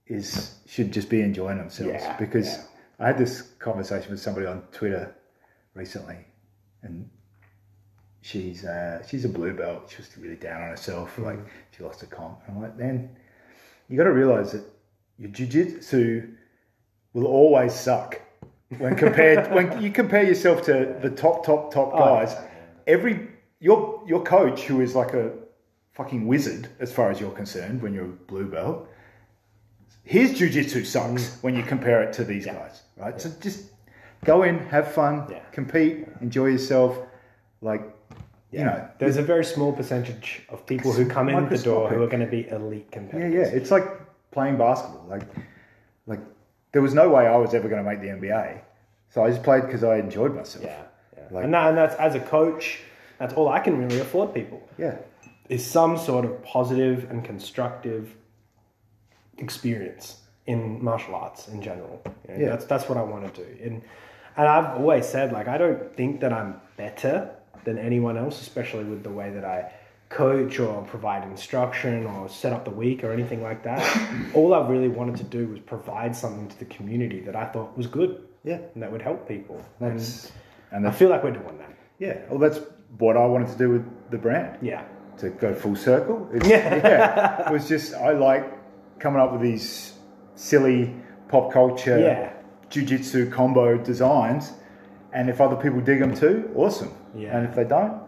[0.07, 2.63] is should just be enjoying themselves Yeah, because yeah.
[2.99, 5.15] I had this conversation with somebody on Twitter
[5.73, 6.17] recently,
[6.81, 7.09] and
[8.21, 9.89] she's uh, she's a blue belt.
[9.89, 11.23] She was really down on herself, Mm.
[11.25, 11.39] like
[11.71, 12.39] she lost a comp.
[12.47, 13.09] I'm like, man,
[13.87, 14.63] you got to realize that
[15.17, 16.27] your jiu-jitsu
[17.13, 18.21] will always suck
[18.77, 22.47] when compared when you compare yourself to the top top top Oh, guys yeah.
[22.87, 23.27] every
[23.59, 25.31] your your coach who is like a
[25.93, 28.87] fucking wizard as far as you're concerned when you're a blue belt
[30.03, 33.65] his jiu-jitsu sucks when you compare it to these guys right so just
[34.23, 35.39] go in have fun Yeah.
[35.51, 36.97] compete enjoy yourself
[37.61, 37.81] like
[38.51, 42.01] you know There's a very small percentage of people who come in the door who
[42.01, 43.33] are going to be elite competitors.
[43.33, 43.85] yeah yeah it's like
[44.31, 45.23] playing basketball like
[46.07, 46.19] like
[46.71, 48.61] there was no way I was ever going to make the NBA
[49.09, 50.81] so I just played because I enjoyed myself Yeah,
[51.17, 51.23] yeah.
[51.31, 52.79] Like- and, that, and that's as a coach,
[53.19, 54.97] that's all I can really afford people yeah
[55.49, 58.13] is some sort of positive and constructive
[59.37, 62.01] experience in martial arts in general.
[62.27, 62.49] You know, Yeah.
[62.49, 63.47] That's that's what I want to do.
[63.63, 63.81] And
[64.37, 67.31] and I've always said like I don't think that I'm better
[67.69, 69.71] than anyone else, especially with the way that I
[70.09, 73.81] coach or provide instruction or set up the week or anything like that.
[74.33, 77.77] all I really wanted to do was provide something to the community that I thought
[77.77, 78.11] was good
[78.43, 79.63] yeah and that would help people.
[79.79, 80.31] that's
[80.71, 81.73] and And I feel like we're doing that.
[81.99, 82.59] Yeah, well, that's
[82.97, 84.83] what I wanted to do with the brand Yeah.
[85.19, 86.27] to go full circle.
[86.33, 86.75] It's, Yeah.
[86.75, 88.45] yeah, it was just I like
[88.99, 89.93] coming up with these
[90.35, 90.95] silly
[91.27, 92.31] pop culture, Yeah.
[92.71, 94.53] jujitsu combo designs,
[95.13, 96.91] and if other people dig them too, awesome.
[97.15, 97.35] Yeah.
[97.37, 98.01] And if they don't,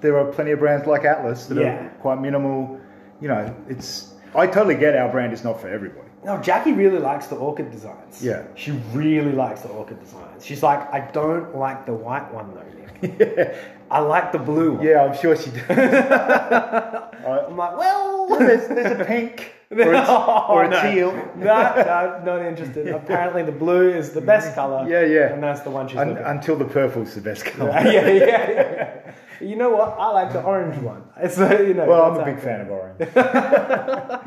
[0.00, 1.86] there are plenty of brands like Atlas that Yeah.
[1.86, 2.80] are quite minimal.
[3.20, 6.02] You know, it's I totally get our brand is not for everybody.
[6.24, 8.22] No, Jackie really likes the orchid designs.
[8.22, 8.42] Yeah.
[8.56, 10.44] She really likes the orchid designs.
[10.44, 13.54] She's like, I don't like the white one though, Nick.
[13.90, 14.84] I like the blue one.
[14.84, 15.60] Yeah, I'm sure she does.
[15.70, 20.82] I'm like, well, there's, there's a pink or a, or a no.
[20.82, 21.12] teal.
[21.36, 22.88] no, no, not interested.
[23.02, 24.86] Apparently, the blue is the best color.
[24.88, 25.32] Yeah, yeah.
[25.32, 27.70] And that's the one she's Un- looking until the purple's the best color.
[27.70, 29.12] yeah, yeah, yeah.
[29.38, 29.96] You know what?
[29.98, 31.02] I like the orange one.
[31.18, 31.84] It's uh, you know.
[31.84, 33.00] Well, I'm a big fan of orange.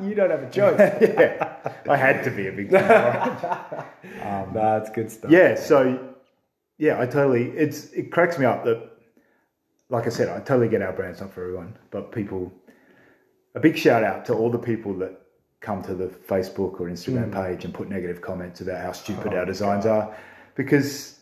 [0.07, 0.77] You don't have a choice.
[1.01, 3.43] yeah, I had to be a big fan of
[4.23, 4.53] orange.
[4.53, 5.31] That's good stuff.
[5.31, 6.13] Yeah, so
[6.77, 7.49] yeah, I totally.
[7.49, 8.87] It's it cracks me up that,
[9.89, 12.53] like I said, I totally get our brand's not for everyone, but people.
[13.55, 15.19] A big shout out to all the people that
[15.61, 17.33] come to the Facebook or Instagram hmm.
[17.33, 20.15] page and put negative comments about how stupid oh, our designs are,
[20.55, 21.18] because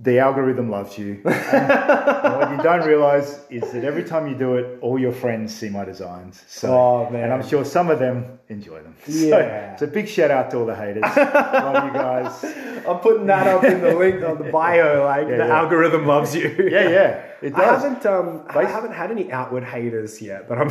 [0.00, 1.20] the algorithm loves you.
[1.24, 5.54] And what you don't realize is that every time you do it, all your friends
[5.54, 6.44] see my designs.
[6.46, 7.24] So, Oh, man.
[7.24, 8.94] and I'm sure some of them enjoy them.
[9.08, 9.30] Yeah.
[9.30, 11.02] So, it's a big shout out to all the haters.
[11.16, 12.44] Love you guys.
[12.86, 15.04] I'm putting that up in the link on the bio.
[15.04, 15.58] Like the yeah.
[15.58, 16.48] algorithm loves you.
[16.70, 20.68] Yeah, yeah, it I haven't um I haven't had any outward haters yet, but I'm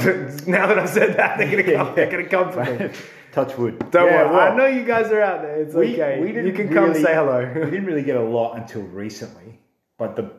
[0.48, 2.90] now that I've said that they're gonna come they're gonna come for me.
[3.38, 3.78] Touch wood.
[3.92, 5.62] Don't Yeah, worry, well, I know you guys are out there.
[5.62, 6.20] It's okay.
[6.44, 7.46] you can come really- say hello.
[7.56, 9.60] we didn't really get a lot until recently,
[10.00, 10.32] but the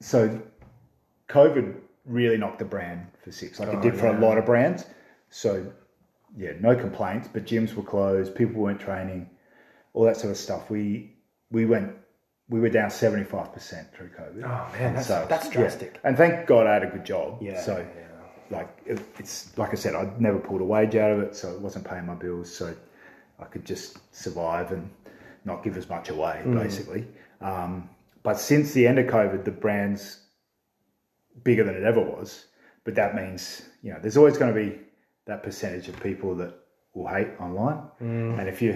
[0.00, 0.40] so
[1.28, 1.74] COVID
[2.06, 4.86] really knocked the brand for six, like it oh, did for a lot of brands.
[5.28, 5.70] So
[6.34, 9.28] yeah, no complaints, but gyms were closed, people weren't training,
[9.92, 10.70] all that sort of stuff.
[10.70, 11.12] We
[11.50, 11.92] we went
[12.48, 14.42] we were down seventy five percent through COVID.
[14.42, 15.28] Oh, man, that's- sales.
[15.28, 15.52] that's Yeah.
[15.60, 16.00] drastic.
[16.02, 17.42] And thank God I had a good job.
[17.42, 18.01] Yeah, So yeah.
[18.52, 21.50] Like it, it's like I said, I'd never pulled a wage out of it, so
[21.52, 22.74] it wasn't paying my bills, so
[23.40, 24.88] I could just survive and
[25.44, 26.62] not give as much away, Mm.
[26.62, 27.02] basically.
[27.40, 27.88] Um,
[28.22, 30.04] but since the end of COVID, the brand's
[31.42, 32.46] bigger than it ever was.
[32.84, 34.78] But that means you know there's always going to be
[35.26, 36.52] that percentage of people that
[36.94, 38.38] will hate online, Mm.
[38.38, 38.72] and if you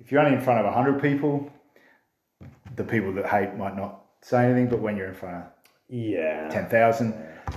[0.00, 1.50] if you're only in front of hundred people,
[2.76, 5.42] the people that hate might not say anything, but when you're in front of
[5.88, 6.48] Yeah.
[6.50, 7.14] ten thousand,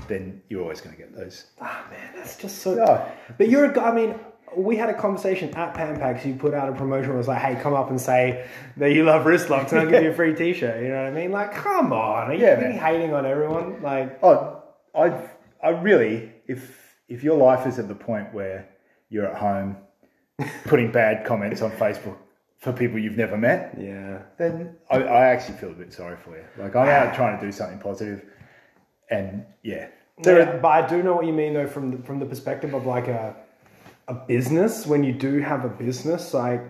[0.08, 1.46] then you're always going to get those.
[1.62, 2.80] Ah, man, that's just so.
[2.80, 3.12] Oh.
[3.38, 3.90] But you're a guy.
[3.90, 4.16] I mean,
[4.56, 6.26] we had a conversation at Pan Pacs.
[6.26, 9.04] You put out a promotion it was like, "Hey, come up and say that you
[9.04, 11.32] love wrist locks, and I'll give you a free T-shirt." You know what I mean?
[11.32, 13.82] Like, come on, are you Yeah, really hating on everyone?
[13.82, 14.64] Like, Oh,
[14.96, 15.22] I,
[15.64, 16.78] I really, if
[17.08, 18.68] if your life is at the point where
[19.10, 19.78] you're at home
[20.66, 22.18] putting bad comments on Facebook
[22.60, 26.36] for people you've never met, yeah, then I, I actually feel a bit sorry for
[26.38, 26.44] you.
[26.58, 28.26] Like I'm out trying to do something positive,
[29.10, 29.88] and yeah,
[30.22, 32.74] there Yeah, but I do know what you mean though from the, from the perspective
[32.74, 33.36] of like a
[34.10, 34.86] a business.
[34.86, 36.62] When you do have a business, like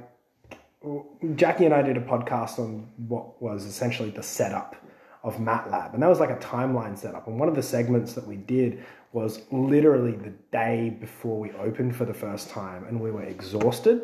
[1.35, 4.75] Jackie and I did a podcast on what was essentially the setup
[5.23, 7.27] of MATLAB, and that was like a timeline setup.
[7.27, 11.95] And one of the segments that we did was literally the day before we opened
[11.95, 14.01] for the first time, and we were exhausted.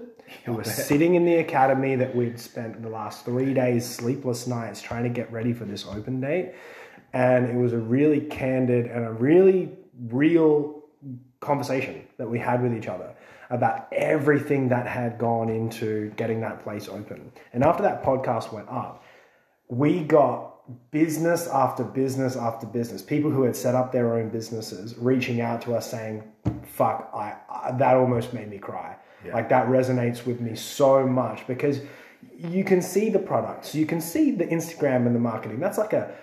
[0.48, 4.82] We were sitting in the academy that we'd spent the last three days, sleepless nights,
[4.82, 6.54] trying to get ready for this open date.
[7.16, 9.70] And it was a really candid and a really
[10.10, 10.84] real
[11.40, 13.16] conversation that we had with each other
[13.50, 17.32] about everything that had gone into getting that place open.
[17.54, 19.02] And after that podcast went up,
[19.70, 20.56] we got
[20.92, 25.62] business after business after business, people who had set up their own businesses reaching out
[25.62, 26.22] to us saying,
[26.64, 28.98] fuck, I, I that almost made me cry.
[29.34, 31.80] Like that resonates with me so much because
[32.38, 35.60] you can see the products, you can see the Instagram and the marketing.
[35.60, 36.14] That's like a,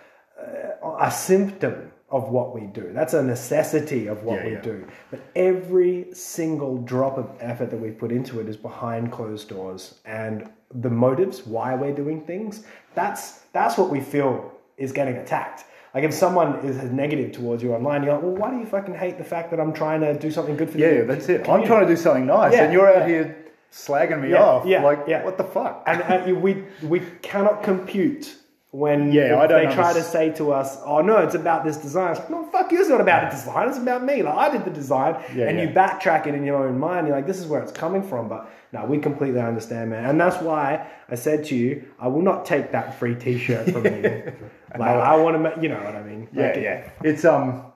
[1.00, 2.90] a symptom of what we do.
[2.92, 4.60] That's a necessity of what Yeah, we yeah.
[4.60, 4.86] do.
[5.10, 9.94] But every single drop of effort that we put into it is behind closed doors.
[10.04, 12.64] And the motives, why we're doing things,
[12.94, 15.64] that's that's what we feel is getting attacked.
[15.94, 18.94] Like if someone is negative towards you online, you're like, well, why do you fucking
[18.94, 20.98] hate the fact that I'm trying to do something good for yeah, you?
[21.00, 21.48] Yeah, that's it.
[21.48, 23.36] I'm trying to do something nice, and you're out here
[23.70, 24.66] slagging me off.
[24.66, 25.24] yeah, like yeah.
[25.24, 25.82] what the fuck?
[25.86, 28.36] and you- we we cannot compute
[28.72, 31.76] when Yeah, I don't they try to say to us, "Oh no, it's about this
[31.76, 32.80] design." It's like, no, fuck you.
[32.80, 33.68] It's not about the design.
[33.68, 34.22] It's about me.
[34.22, 35.64] Like I did the design, Yeah, and yeah.
[35.64, 37.06] you backtrack it in your own mind.
[37.06, 40.18] You're like, "This is where it's coming from." But no, we completely understand, man, and
[40.18, 44.32] that's why I said to you, I will not take that free T-shirt from you.
[44.78, 46.28] Like I want to, make, you know what I mean?
[46.32, 46.90] Yeah, Like, yeah.
[47.02, 47.66] It's um,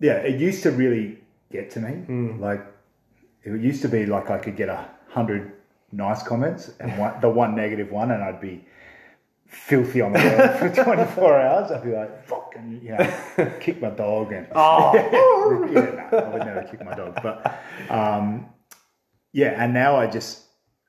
[0.00, 0.16] yeah.
[0.16, 1.18] It used to really
[1.50, 2.36] get to me.
[2.38, 2.60] Like
[3.42, 5.52] it used to be like I could get a hundred
[5.92, 8.66] nice comments and one, the one negative one, and I'd be
[9.46, 11.70] filthy on the web for 24 hours.
[11.70, 14.92] I'd be like, fucking, you know, kick my dog and Oh,
[15.72, 17.18] yeah, no, I would never kick my dog.
[17.22, 18.46] But um,
[19.32, 20.42] yeah, and now I just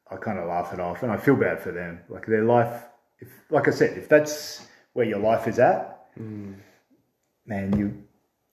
[0.10, 2.00] I kind of laugh it off, and I feel bad for them.
[2.10, 2.84] Like their life,
[3.20, 8.04] if like I said, if that's where your life is at, man, you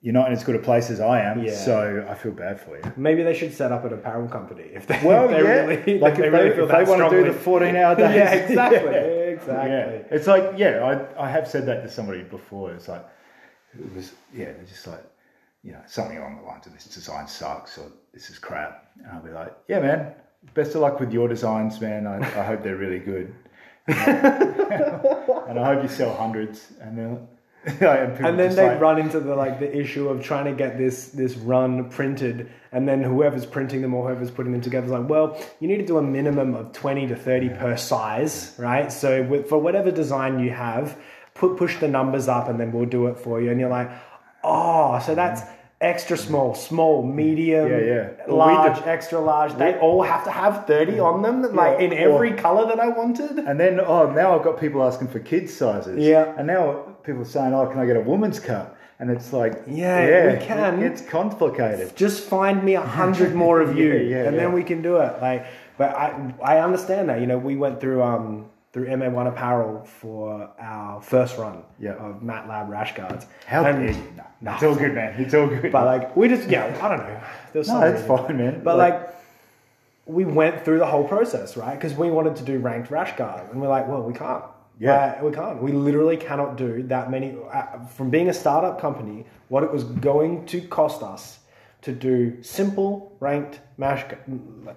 [0.01, 1.43] you're not in as good a place as I am.
[1.43, 1.53] Yeah.
[1.55, 2.83] So I feel bad for you.
[2.97, 6.17] maybe they should set up an apparel company if they, Well, they yeah, really, like
[6.17, 8.15] they if really they, feel if they want to do the 14 hour days.
[8.15, 9.22] yeah, exactly, Yeah.
[9.33, 9.71] Exactly.
[9.71, 10.83] Yeah, it's like yeah,
[11.17, 12.71] I I have said that to somebody before.
[12.73, 13.05] It's like
[13.77, 15.03] it was yeah, they're just like
[15.63, 19.07] you know something along the lines of this design sucks or this is crap, and
[19.11, 20.13] I'll be like, yeah, man,
[20.53, 22.07] best of luck with your designs, man.
[22.07, 23.33] I, I hope they're really good,
[23.87, 27.27] and I hope you sell hundreds, and then
[27.79, 31.35] and, then they run into the like the issue of trying to get this this
[31.35, 35.41] run printed and then whoever's printing them or whoever's putting them together is like well
[35.61, 38.91] you need to do a minimum of 20 to 30 per size right?
[38.91, 40.99] So with, for whatever design you have
[41.35, 43.49] put push the numbers up and then we'll do it for you.
[43.49, 43.89] And you're like
[44.43, 45.41] oh so that's
[45.83, 48.09] extra small small medium Yeah, yeah.
[48.27, 51.79] Well, we large did- extra large they all have to have 30 on them like
[51.79, 55.09] in or- every color that i wanted And then oh now I've got people asking
[55.09, 55.97] for kids sizes.
[55.99, 56.33] Yeah.
[56.37, 56.63] And now
[57.03, 58.67] people are saying, Oh, can I get a woman's cut?
[58.99, 60.81] And it's like Yeah, we can.
[60.81, 61.95] It's complicated.
[61.95, 64.97] just find me a hundred more of you, Yeah, yeah, and then we can do
[65.05, 65.13] it.
[65.21, 65.45] Like,
[65.79, 66.07] but I
[66.41, 67.19] I understand that.
[67.21, 71.91] You know, we went through um through MA One Apparel for our first run Yeah.
[71.93, 73.27] of MATLAB rash guards.
[73.45, 74.03] How And- dare you?
[74.41, 75.13] No, it's all good, man.
[75.21, 75.71] It's all good.
[75.71, 77.19] But like, we just yeah, I don't know.
[77.53, 78.17] There's no, that's reason.
[78.17, 78.61] fine, man.
[78.63, 79.09] But like,
[80.07, 81.75] we went through the whole process, right?
[81.75, 84.43] Because we wanted to do ranked rash guard, and we're like, well, we can't.
[84.79, 85.17] Yeah.
[85.21, 85.61] Uh, we can't.
[85.61, 87.37] We literally cannot do that many.
[87.53, 91.39] Uh, from being a startup company, what it was going to cost us
[91.83, 94.03] to do simple ranked mash,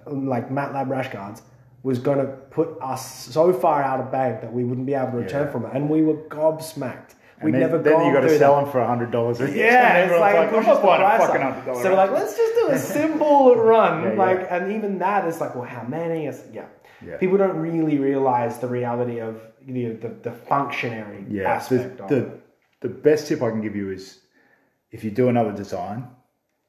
[0.05, 1.41] like MATLAB rash guards
[1.87, 2.27] was going to
[2.57, 5.51] put us so far out of bank that we wouldn't be able to return Yeah.
[5.53, 7.11] from it, and we were gobsmacked.
[7.41, 8.63] Then, never then you got to sell that.
[8.63, 9.39] them for a hundred dollars.
[9.55, 11.83] Yeah, it's like, I'm pushes not the buying a fucking hundred dollar.
[11.83, 14.17] So we're like, let's just do a simple run, Yeah, yeah.
[14.17, 16.25] like, and even that is like, well, how many?
[16.25, 16.65] Is yeah.
[17.05, 17.17] Yeah.
[17.17, 21.43] People don't really realize the reality of know, the the functionary yeah.
[21.43, 22.39] The, aspect of the
[22.81, 24.19] the best tip I can give you is
[24.91, 26.07] if you do another design,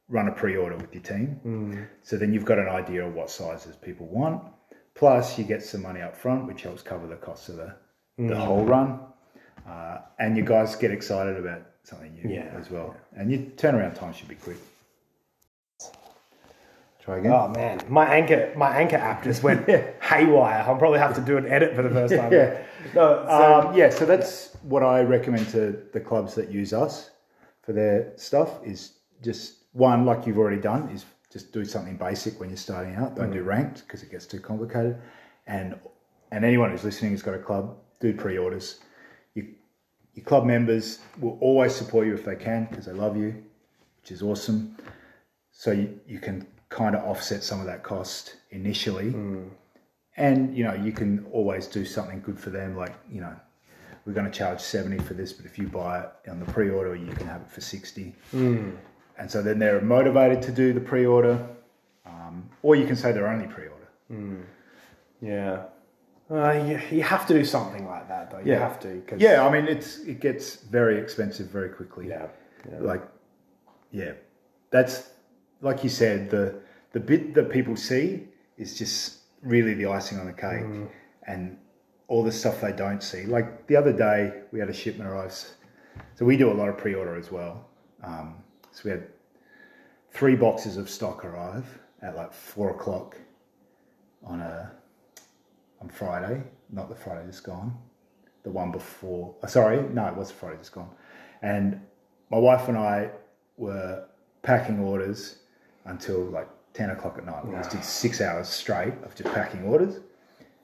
[0.08, 1.26] run a pre-order with your team.
[1.42, 1.82] Hmm.
[2.02, 4.42] So then you've got an idea of what sizes people want.
[4.98, 7.72] Plus, you get some money up front, which helps cover the cost of the,
[8.16, 8.36] the Mm.
[8.36, 8.98] whole run.
[9.66, 12.96] Uh, and you guys get excited about something new Yeah, as well.
[13.16, 14.56] And your turnaround time should be quick.
[17.00, 17.32] Try again.
[17.32, 19.66] Oh man, my anchor my anchor app just went
[20.02, 20.64] haywire.
[20.66, 22.32] I'll probably have to do an edit for the first time.
[22.32, 22.60] Yeah.
[22.94, 27.10] No, so, Um, yeah, so that's what I recommend to the clubs that use us
[27.62, 32.40] for their stuff is just one, like you've already done, is just do something basic
[32.40, 33.16] when you're starting out.
[33.16, 33.46] Don't do mm.
[33.46, 35.00] ranked because it gets too complicated.
[35.46, 35.78] And
[36.30, 38.80] and anyone who's listening who's got a club, do pre-orders.
[39.34, 39.54] You,
[40.14, 43.42] your club members will always support you if they can because they love you,
[44.02, 44.76] which is awesome.
[45.52, 49.48] So you, you can kind of offset some of that cost initially mm.
[50.16, 53.34] and you know you can always do something good for them like you know
[54.04, 56.94] we're going to charge 70 for this but if you buy it on the pre-order
[56.94, 58.76] you can have it for 60 mm.
[59.18, 61.46] And so then they're motivated to do the pre-order
[62.06, 63.74] um, or you can say they're only pre-order
[65.20, 65.64] yeah.
[66.30, 68.38] Uh, you, you have to do something like that though.
[68.38, 68.58] You Yeah.
[68.60, 69.00] have to.
[69.06, 72.26] Cause, yeah i mean it's it gets very expensive very quickly Yeah.
[72.70, 72.78] yeah.
[72.80, 73.02] like
[73.90, 74.12] yeah
[74.70, 75.10] that's
[75.62, 76.54] like you said the
[76.92, 80.64] the bit that people see is just really the icing on the cake
[81.26, 81.56] and
[82.08, 85.32] all the stuff they don't see like the other day we had a shipment arrive
[86.16, 87.66] so we do a lot of pre-order as well
[88.04, 88.34] um,
[88.72, 89.06] so we had
[90.12, 91.66] three boxes of stock arrive
[92.02, 93.16] at like four o'clock
[94.24, 94.70] on a
[95.80, 97.76] on friday not the friday just gone
[98.42, 100.90] the one before uh, sorry no it was friday just gone
[101.42, 101.80] and
[102.30, 103.10] my wife and i
[103.56, 104.04] were
[104.42, 105.38] packing orders
[105.84, 107.44] until like 10 o'clock at night.
[107.44, 109.98] We just did six hours straight of just packing orders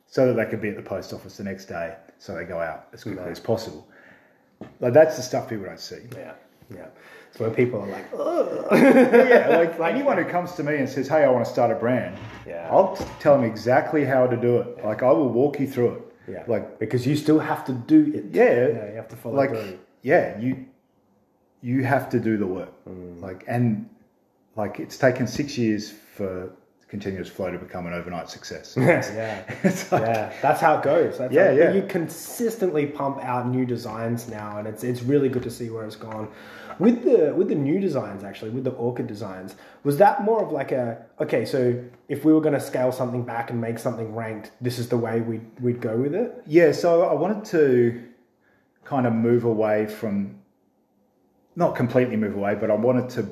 [0.07, 2.61] so that they could be at the post office the next day so they go
[2.61, 3.89] out as quickly as possible.
[4.81, 6.03] Like that's the stuff people don't see.
[6.13, 6.35] Yeah.
[6.73, 6.87] Yeah.
[7.39, 8.67] When people are like, Ugh.
[8.73, 11.75] yeah, like, anyone who comes to me and says, "Hey, I want to start a
[11.75, 12.17] brand,"
[12.47, 12.69] Yeah.
[12.71, 14.85] I'll tell them exactly how to do it.
[14.85, 16.03] Like I will walk you through it.
[16.29, 18.27] yeah, Like because you still have to do it.
[18.31, 19.79] yeah, Yeah, you have to follow like through.
[20.03, 20.65] yeah, you
[21.61, 22.73] you have to do the work.
[22.89, 23.21] Mm.
[23.21, 23.89] Like and
[24.55, 26.53] like it's taken six years for
[26.89, 28.77] continuous flow to become an overnight success.
[28.79, 29.43] yeah.
[29.65, 31.19] Like- yeah, that's how it goes.
[31.19, 31.73] That's Yeah, how, yeah.
[31.73, 35.85] You consistently pump out new designs now, and it's it's really good to see where
[35.85, 36.29] it's gone.
[36.79, 40.53] With the with the new designs, actually, with the orchid designs, was that more of
[40.53, 41.45] like a okay?
[41.45, 44.89] So if we were going to scale something back and make something ranked, this is
[44.89, 46.43] the way we we'd go with it.
[46.47, 48.03] Yeah, so I wanted to
[48.85, 50.39] kind of move away from,
[51.57, 53.29] not completely move away, but I wanted to,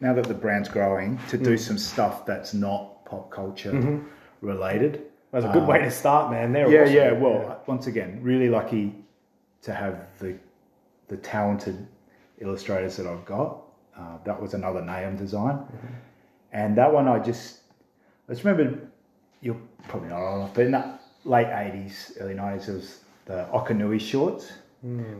[0.00, 1.58] now that the brand's growing, to do mm.
[1.58, 4.06] some stuff that's not pop culture mm-hmm.
[4.40, 5.02] related.
[5.32, 6.52] That's a good way um, to start, man.
[6.52, 6.94] They're Yeah, awesome.
[6.94, 7.12] yeah.
[7.12, 8.94] Well, once again, really lucky
[9.62, 10.36] to have the
[11.08, 11.86] the talented
[12.42, 13.62] illustrators that I've got.
[13.96, 15.58] Uh, that was another Nahum design,
[16.52, 17.60] and that one I just
[18.28, 18.88] I just remember.
[19.40, 23.46] You're probably not old enough, but in that late '80s, early '90s, it was the
[23.52, 24.52] Okanui shorts,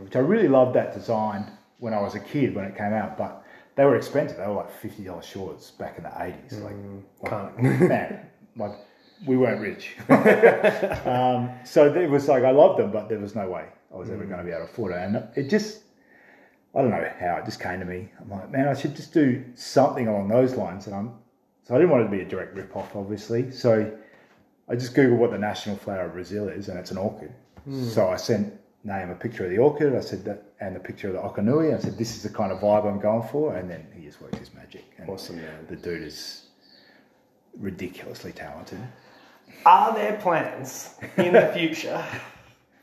[0.03, 3.17] which I really loved that design when I was a kid when it came out,
[3.17, 3.43] but
[3.75, 4.37] they were expensive.
[4.37, 6.63] They were like fifty dollars shorts back in the '80s.
[6.63, 7.61] Like, Can't.
[7.89, 8.71] man, like
[9.25, 9.95] we weren't rich.
[11.05, 14.09] um, so it was like I loved them, but there was no way I was
[14.09, 14.97] ever going to be able to afford it.
[14.97, 15.82] And it just,
[16.75, 18.09] I don't know how it just came to me.
[18.19, 20.87] I'm like, man, I should just do something along those lines.
[20.87, 21.13] And I'm,
[21.63, 23.51] so I didn't want it to be a direct rip off, obviously.
[23.51, 23.91] So
[24.67, 27.31] I just googled what the national flower of Brazil is, and it's an orchid.
[27.65, 27.87] Hmm.
[27.87, 28.53] So I sent
[28.83, 29.95] Nahum a picture of the orchid.
[29.95, 31.75] I said that, and a picture of the okanui.
[31.75, 33.55] I said, this is the kind of vibe I'm going for.
[33.55, 34.85] And then he just worked his magic.
[34.97, 35.67] And Awesome, man.
[35.69, 36.47] The dude is
[37.59, 38.79] ridiculously talented.
[39.65, 42.03] Are there plans in the future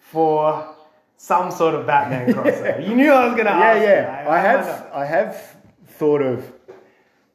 [0.01, 0.77] for
[1.23, 2.87] some sort of Batman crossover?
[2.89, 3.83] You knew I was going to Yeah, ask.
[3.83, 4.23] yeah.
[4.25, 5.57] you, I I have I have
[5.99, 6.51] thought of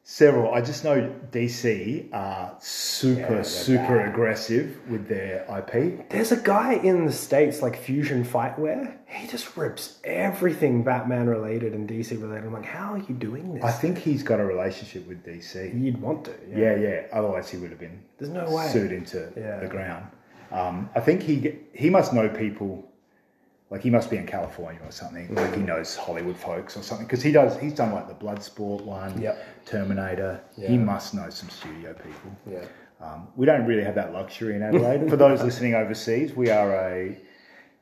[0.02, 0.52] several.
[0.54, 4.08] I just know DC are super they're super bad.
[4.08, 6.08] aggressive with their IP.
[6.10, 8.96] There's a guy in the States, like Fusion Fightwear.
[9.06, 12.44] He just rips everything Batman related and DC related.
[12.46, 13.64] I'm like, how are you doing this?
[13.64, 15.54] I think he's got a relationship with DC.
[15.80, 16.32] You'd want to.
[16.50, 16.58] Yeah.
[16.58, 17.00] Yeah, yeah.
[17.12, 18.66] Otherwise, he would have been There's no way.
[18.68, 19.60] sued into Yeah.
[19.60, 20.06] the ground.
[20.50, 21.36] Um, I think he
[21.72, 22.84] he must know people.
[23.68, 25.34] Like he must be in California or something.
[25.34, 27.58] Like he knows Hollywood folks or something because he does.
[27.58, 29.66] He's done like the Bloodsport one, Yep.
[29.66, 30.40] Terminator.
[30.56, 30.68] Yeah.
[30.68, 32.30] He must know some studio people.
[32.48, 32.64] Yeah.
[33.00, 35.10] Um, we don't really have that luxury in Adelaide.
[35.10, 37.18] For those listening overseas, we are a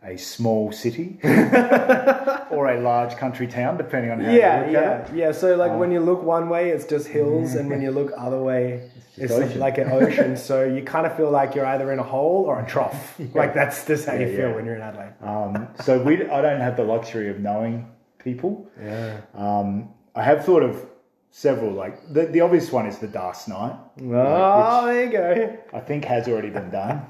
[0.04, 4.80] a small city or a large country town, depending on how Yeah, you look yeah,
[4.90, 5.16] at it.
[5.16, 5.32] yeah.
[5.32, 8.38] So like when you look one way, it's just hills, and when you look other
[8.42, 9.58] way, it's, ocean.
[9.60, 10.36] like an ocean.
[10.48, 13.18] so you kind of feel like you're either in a hole or a trough.
[13.34, 14.54] Like that's just how you Yeah, feel yeah.
[14.54, 15.14] when you're in Adelaide.
[15.22, 17.88] Um, so we, I don't have the luxury of knowing
[18.18, 18.68] people.
[18.82, 19.20] Yeah.
[19.34, 20.84] Um, I have thought of
[21.30, 21.72] several.
[21.72, 23.76] Like the, the obvious one is the Dark Knight.
[24.02, 25.58] Oh, there you go.
[25.72, 27.02] I think has already been done.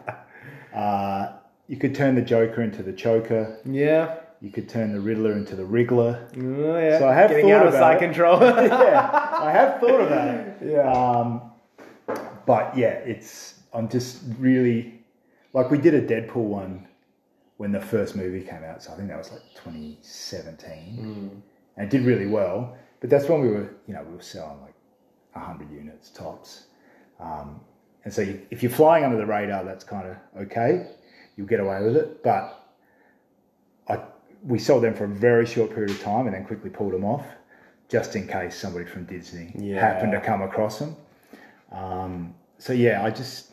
[0.74, 1.32] uh,
[1.68, 3.58] you could turn the Joker into the Choker.
[3.64, 4.16] Yeah.
[4.40, 6.28] You could turn the Riddler into the Wriggler.
[6.36, 6.98] Oh, yeah.
[6.98, 8.06] So I have Getting thought out of about side it.
[8.06, 8.40] control.
[8.42, 10.56] yeah, I have thought about it.
[10.64, 10.90] Yeah.
[10.92, 11.50] Um,
[12.46, 15.02] but yeah, it's I'm just really
[15.54, 16.86] like we did a Deadpool one
[17.56, 18.82] when the first movie came out.
[18.82, 21.42] So I think that was like 2017,
[21.76, 22.76] and it did really well.
[23.00, 24.74] But that's when we were, you know, we were selling like
[25.32, 26.64] 100 units tops.
[27.20, 27.60] Um,
[28.04, 30.88] and so you, if you're flying under the radar, that's kind of okay.
[31.36, 32.22] You'll get away with it.
[32.22, 32.60] But
[33.88, 33.98] I,
[34.42, 37.04] we sold them for a very short period of time and then quickly pulled them
[37.04, 37.24] off,
[37.88, 39.80] just in case somebody from Disney Yeah.
[39.80, 40.96] happened to come across them.
[41.72, 43.52] Um, so yeah, I just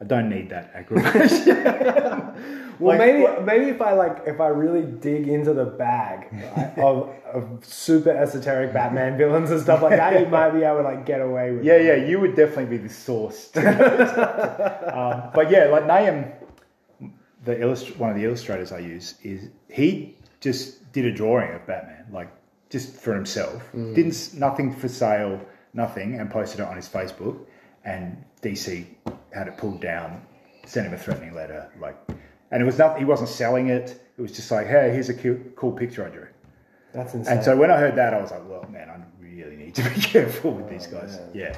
[0.00, 2.40] I don't need that aggravation.
[2.80, 6.26] Well, Like, maybe maybe if I like if I really dig into the bag
[6.76, 10.82] of, of super esoteric Batman villains and stuff like that, you might be able to
[10.82, 11.62] like get away with.
[11.64, 11.84] yeah, it.
[12.00, 13.48] yeah, you would definitely be the source.
[13.56, 16.24] um, but yeah, like Nahum,
[17.44, 21.66] the illust- one of the illustrators I use is he just did a drawing of
[21.66, 22.28] Batman, like
[22.70, 23.62] just for himself.
[23.72, 25.40] Didn't nothing for sale,
[25.72, 27.38] nothing, and posted it on his Facebook.
[27.84, 28.86] And DC
[29.32, 30.22] had it pulled down,
[30.66, 31.96] sent him a threatening letter, like,
[32.50, 32.98] and it was nothing.
[32.98, 34.00] He wasn't selling it.
[34.16, 36.26] It was just like, hey, here's a cool, cool picture I drew.
[36.92, 37.36] that's insane.
[37.36, 39.82] And so when I heard that, I was like, well, man, I really need to
[39.90, 41.18] be careful with these guys.
[41.18, 41.30] man.
[41.34, 41.56] Yeah.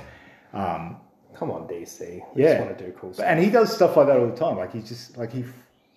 [0.53, 0.97] Um,
[1.35, 2.23] Come on, DC.
[2.35, 2.55] We Yeah.
[2.55, 3.27] just want to do cool stuff.
[3.29, 4.57] and he does stuff like that all the time.
[4.57, 5.45] Like he's just like he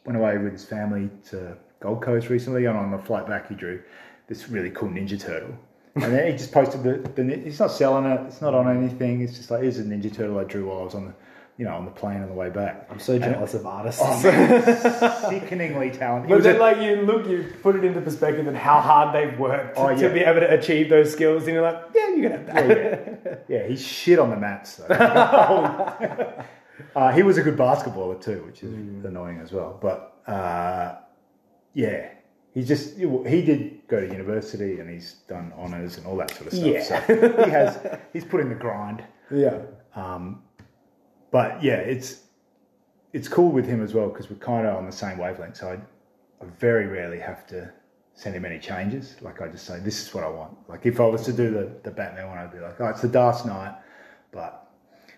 [0.06, 3.56] went away with his family to Gold Coast recently, and on the flight back, he
[3.56, 3.82] drew
[4.28, 5.58] this really cool Ninja Turtle.
[5.95, 7.36] And then he just posted the, the.
[7.38, 8.22] He's not selling it.
[8.28, 9.22] It's not on anything.
[9.22, 11.14] It's just like here's a Ninja Turtle I drew while I was on the,
[11.58, 12.88] you know, on the plane on the way back.
[12.91, 14.02] I'm so jealous of artists.
[14.04, 16.30] Oh, man, sickeningly talented.
[16.30, 19.14] But was then, a- like you look, you put it into perspective and how hard
[19.16, 20.08] they've worked Oh, to yeah.
[20.14, 23.45] be able to achieve those skills, and you're like, yeah, you can have that.
[23.50, 24.86] Yeah, he shit on the mats though.
[24.95, 26.43] Oh,
[26.96, 29.78] uh, he was a good basketballer too, which is annoying as well.
[29.82, 30.98] But uh,
[31.74, 32.10] yeah,
[32.54, 36.48] he just he did go to university and he's done honors and all that sort
[36.48, 36.68] of stuff.
[36.68, 36.84] Yeah.
[36.84, 39.04] So he has he's put in the grind.
[39.32, 39.60] yeah.
[39.96, 40.44] Um,
[41.32, 42.22] but yeah, it's
[43.14, 45.58] it's cool with him as well because we're kind of on the same wavelength.
[45.58, 47.72] So I, I very rarely have to
[48.14, 49.16] send him any changes.
[49.22, 50.58] Like I just say, this is what I want.
[50.68, 53.02] Like if I was to do the, the Batman one, I'd be like, oh, it's
[53.02, 53.76] the Dark Knight,
[54.32, 54.68] but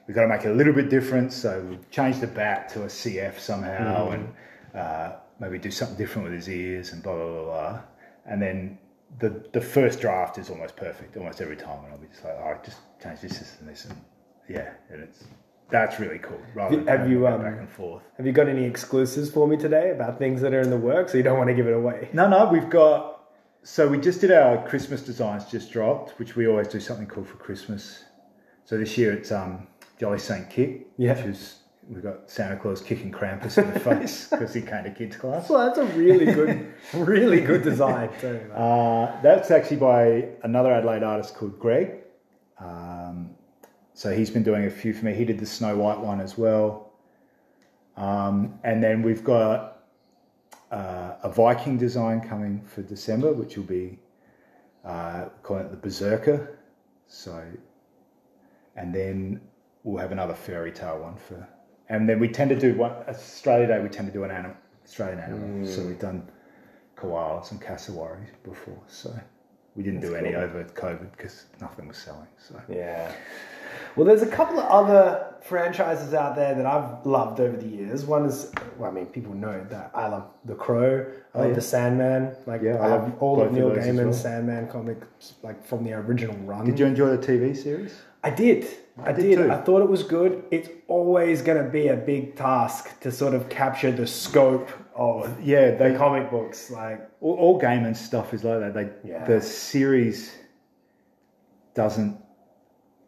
[0.07, 1.33] we've got to make it a little bit different.
[1.33, 4.33] So we change the bat to a CF somehow and
[4.75, 7.81] uh, maybe do something different with his ears and blah, blah, blah, blah.
[8.25, 8.77] And then
[9.19, 11.83] the, the first draft is almost perfect almost every time.
[11.85, 13.85] And I'll be just like, oh, just change this, this, and this.
[13.85, 14.01] And
[14.49, 15.23] yeah, and it's,
[15.69, 16.39] that's really cool.
[16.53, 18.03] Rather Have you, um, back and forth.
[18.17, 21.15] Have you got any exclusives for me today about things that are in the works,
[21.15, 22.09] or you don't want to give it away?
[22.13, 23.23] No, no, we've got.
[23.63, 27.23] So we just did our Christmas designs, just dropped, which we always do something cool
[27.23, 28.03] for Christmas.
[28.65, 29.67] So this year it's um,
[30.01, 31.13] Jolly Saint Kit, Yeah.
[31.15, 34.89] which is we've got Santa Claus kicking Krampus in the face because he came to
[34.89, 35.47] kids class.
[35.47, 38.39] Well, that's a really good, really good design too.
[38.51, 41.97] Uh, that's actually by another Adelaide artist called Greg.
[42.59, 43.29] Um,
[43.93, 45.13] so he's been doing a few for me.
[45.13, 46.93] He did the Snow White one as well.
[47.95, 49.83] Um, and then we've got
[50.71, 53.99] uh, a Viking design coming for December, which will be
[54.83, 56.57] uh, calling it the Berserker.
[57.05, 57.43] So,
[58.75, 59.41] and then
[59.84, 61.47] we'll have another fairy tale one for.
[61.89, 63.79] And then we tend to do one Australia Day.
[63.79, 64.55] We tend to do an animal,
[64.86, 65.47] Australian animal.
[65.47, 65.75] Mm.
[65.75, 66.29] So we've done
[66.95, 68.82] koalas and cassowaries before.
[68.88, 69.13] So
[69.75, 72.27] we didn't do any over COVID because nothing was selling.
[72.38, 73.11] So Yeah.
[73.95, 78.05] Well, there's a couple of other franchises out there that I've loved over the years.
[78.05, 81.50] One is, well, I mean, people know that I love The Crow, I love oh,
[81.50, 81.54] yeah.
[81.55, 82.36] The Sandman.
[82.45, 84.13] Like, Yeah, I I love all of Neil Gaiman's well.
[84.13, 86.66] Sandman comics, like from the original run.
[86.66, 87.93] did you enjoy the TV series?
[88.24, 88.67] I did.
[89.04, 89.36] I, did did.
[89.37, 89.51] too.
[89.51, 90.43] I thought it was good.
[90.51, 95.41] It's always going to be a big task to sort of capture the scope of
[95.41, 96.70] Yeah, the they comic books.
[96.70, 98.74] Like, all, all Gaiman stuff is like that.
[98.75, 99.25] They Yeah.
[99.25, 100.32] the series
[101.74, 102.20] doesn't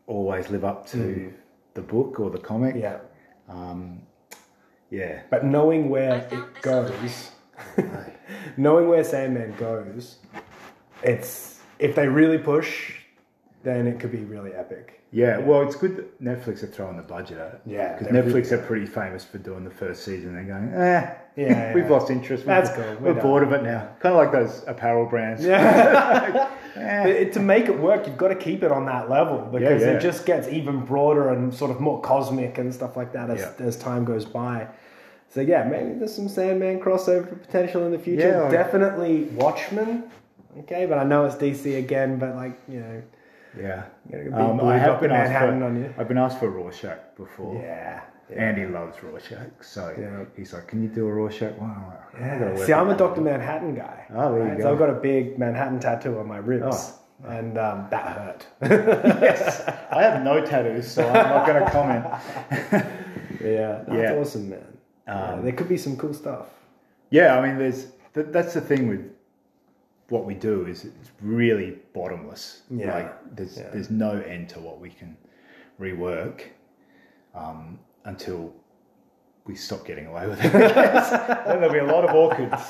[0.08, 1.34] always live up to
[1.74, 2.76] the book or the comic.
[2.76, 3.00] yeah.
[3.50, 4.02] Um,
[4.90, 5.22] yeah.
[5.30, 7.32] But knowing where it goes,
[8.58, 10.18] knowing where Sandman goes,
[11.02, 12.94] it's if they really push,
[13.64, 15.02] then it could be really epic.
[15.12, 17.62] Yeah, well, it's good that Netflix are throwing the budget at it.
[17.66, 21.14] Yeah, because they're Netflix are pretty famous for doing the first season and going, eh,
[21.36, 21.90] Yeah, we've yeah.
[21.90, 22.46] lost interest.
[22.46, 23.90] We're, That's cool, we're We're, bored of it now.
[24.00, 25.44] Kind of like those apparel brands.
[25.44, 26.50] Yeah.
[26.76, 29.82] But it- to make it work, you've got to keep it on that level because
[29.84, 29.90] yeah.
[29.92, 33.42] it just gets even broader and sort of more cosmic and stuff like that as,
[33.42, 33.66] Yeah.
[33.66, 34.68] as time goes by.
[35.30, 38.28] So yeah, maybe there's some Sandman crossover potential in the future.
[38.28, 40.06] Yeah, like- Definitely Watchmen.
[40.62, 43.04] Okay, but I know it's DC again, but like you know,
[43.56, 43.84] Yeah.
[44.10, 46.02] You got a big Um, I have been asked for.
[46.02, 47.56] I've been asked for Rorschach before.
[47.56, 48.02] Yeah.
[48.30, 48.36] Yeah.
[48.38, 50.26] Andy loves Rorschach, so Yeah.
[50.36, 52.00] he's like, "Can you do a Rorschach?" Wow, wow.
[52.26, 52.96] I gotta work See, I'm a.
[52.98, 53.22] Dr.
[53.22, 54.06] Manhattan guy.
[54.14, 54.58] Oh, there you right?
[54.58, 54.64] go.
[54.64, 56.66] So I've got a big Manhattan tattoo on my ribs.
[56.72, 57.00] Oh.
[57.26, 58.46] And um, that hurt.
[59.22, 62.06] yes, I have no tattoos, so I'm not going to comment.
[63.42, 64.14] yeah, that's Yeah.
[64.16, 64.78] awesome, man.
[65.08, 66.48] Yeah, Um, there could be some cool stuff.
[67.12, 69.10] Yeah, I mean, there's th- that's the thing with
[70.10, 72.64] what we do is it's really bottomless.
[72.70, 72.94] Yeah.
[72.94, 73.70] Like there's Yeah.
[73.72, 75.16] there's no end to what we can
[75.80, 76.42] rework
[77.36, 78.54] um, until
[79.46, 80.52] we stop getting away with it.
[80.54, 82.54] Then there'll be a lot of orchids.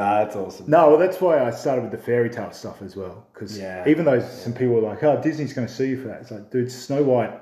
[0.00, 0.70] Ah, that's awesome.
[0.70, 3.26] No, well, that's why I started with the fairy tale stuff as well.
[3.32, 3.86] Because Yeah.
[3.88, 6.30] even though some people were like, "Oh, Disney's going to sue you for that," it's
[6.30, 7.32] like, dude, Snow White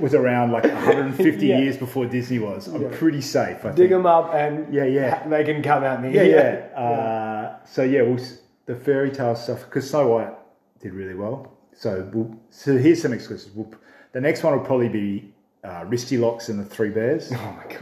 [0.00, 1.58] was around like 150 Yeah.
[1.60, 2.66] years before Disney was.
[2.68, 2.88] I'm Yeah.
[2.92, 3.64] pretty safe.
[3.64, 3.90] I Dig think.
[3.90, 5.26] them up and Yeah, yeah.
[5.28, 6.12] they can come at me.
[6.12, 6.78] Yeah, yeah.
[6.80, 8.18] Uh, so yeah, we'll,
[8.66, 10.34] the fairy tale stuff because Snow White
[10.80, 11.52] did really well.
[11.74, 13.54] So we'll, so here's some exclusives.
[13.54, 13.72] We'll,
[14.12, 15.32] the next one will probably be
[15.64, 17.76] uh, Risty Locks and the Three Bears, Oh my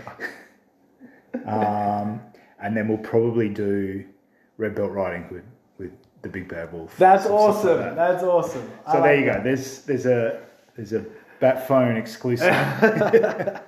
[1.45, 2.05] god.
[2.05, 2.21] um,
[2.61, 4.05] and then we'll probably do
[4.57, 5.45] Red Belt Riding Hood
[5.79, 5.93] with
[6.23, 6.97] the Big Bad Wolf.
[6.97, 7.79] That's some stuff like awesome.
[7.79, 7.95] that.
[7.97, 8.71] That's awesome.
[8.87, 9.37] So like there you that.
[9.39, 9.43] go.
[9.45, 10.43] There's there's a
[10.77, 11.05] there's a
[11.41, 12.53] Bat Phone exclusive.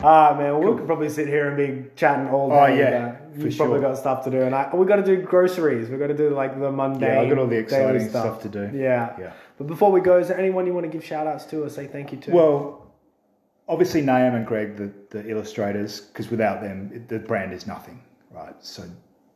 [0.00, 2.56] Ah man, we could probably sit here and be chatting all day.
[2.56, 3.88] Oh, yeah, You've probably sure.
[3.88, 5.88] got stuff to do, and I, we got to do groceries.
[5.88, 7.08] We got to do like the mundane.
[7.08, 8.70] Yeah, I got all the exciting stuff to do.
[8.74, 9.14] Yeah.
[9.18, 9.32] Yeah.
[9.58, 11.68] But before we go, is there anyone you want to give shout outs to or
[11.68, 12.30] say thank you to?
[12.32, 12.92] Well,
[13.68, 18.02] obviously Nahum and Greg, the, the illustrators, because without them, it, the brand is nothing,
[18.30, 18.54] right?
[18.60, 18.84] So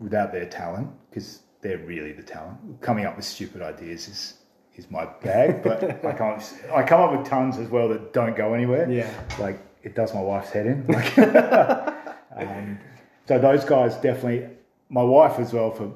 [0.00, 4.34] without their talent, because they're really the talent, coming up with stupid ideas is
[4.76, 5.62] is my bag.
[5.62, 6.42] But I come up,
[6.72, 8.90] I come up with tons as well that don't go anywhere.
[8.90, 9.12] Yeah.
[9.38, 10.86] like it does my wife's head in.
[12.36, 12.78] Like, um,
[13.26, 14.48] so those guys definitely.
[14.90, 15.92] My wife as well for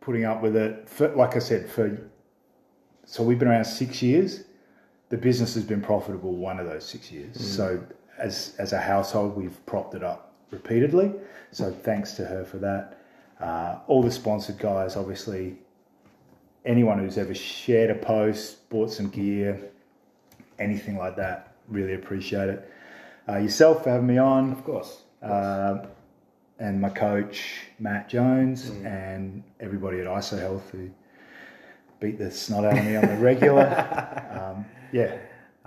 [0.00, 0.86] putting up with it.
[0.86, 1.98] For, like I said, for
[3.10, 4.44] so we've been around six years
[5.08, 7.34] the business has been profitable one of those six years.
[7.40, 7.82] So
[8.18, 11.12] as as a household, we've propped it up repeatedly.
[11.50, 12.98] So thanks to her for that.
[13.40, 15.56] Uh, all the sponsored guys, obviously,
[16.64, 19.58] anyone who's ever shared a post, bought some gear,
[20.58, 22.70] anything like that, really appreciate it.
[23.28, 25.02] Uh, yourself for having me on, of course.
[25.22, 25.86] uh,
[26.60, 30.90] and my coach Matt Jones, and everybody at ISO Health who
[32.00, 34.54] beat the snot out of me on the regular.
[34.56, 35.16] um, yeah,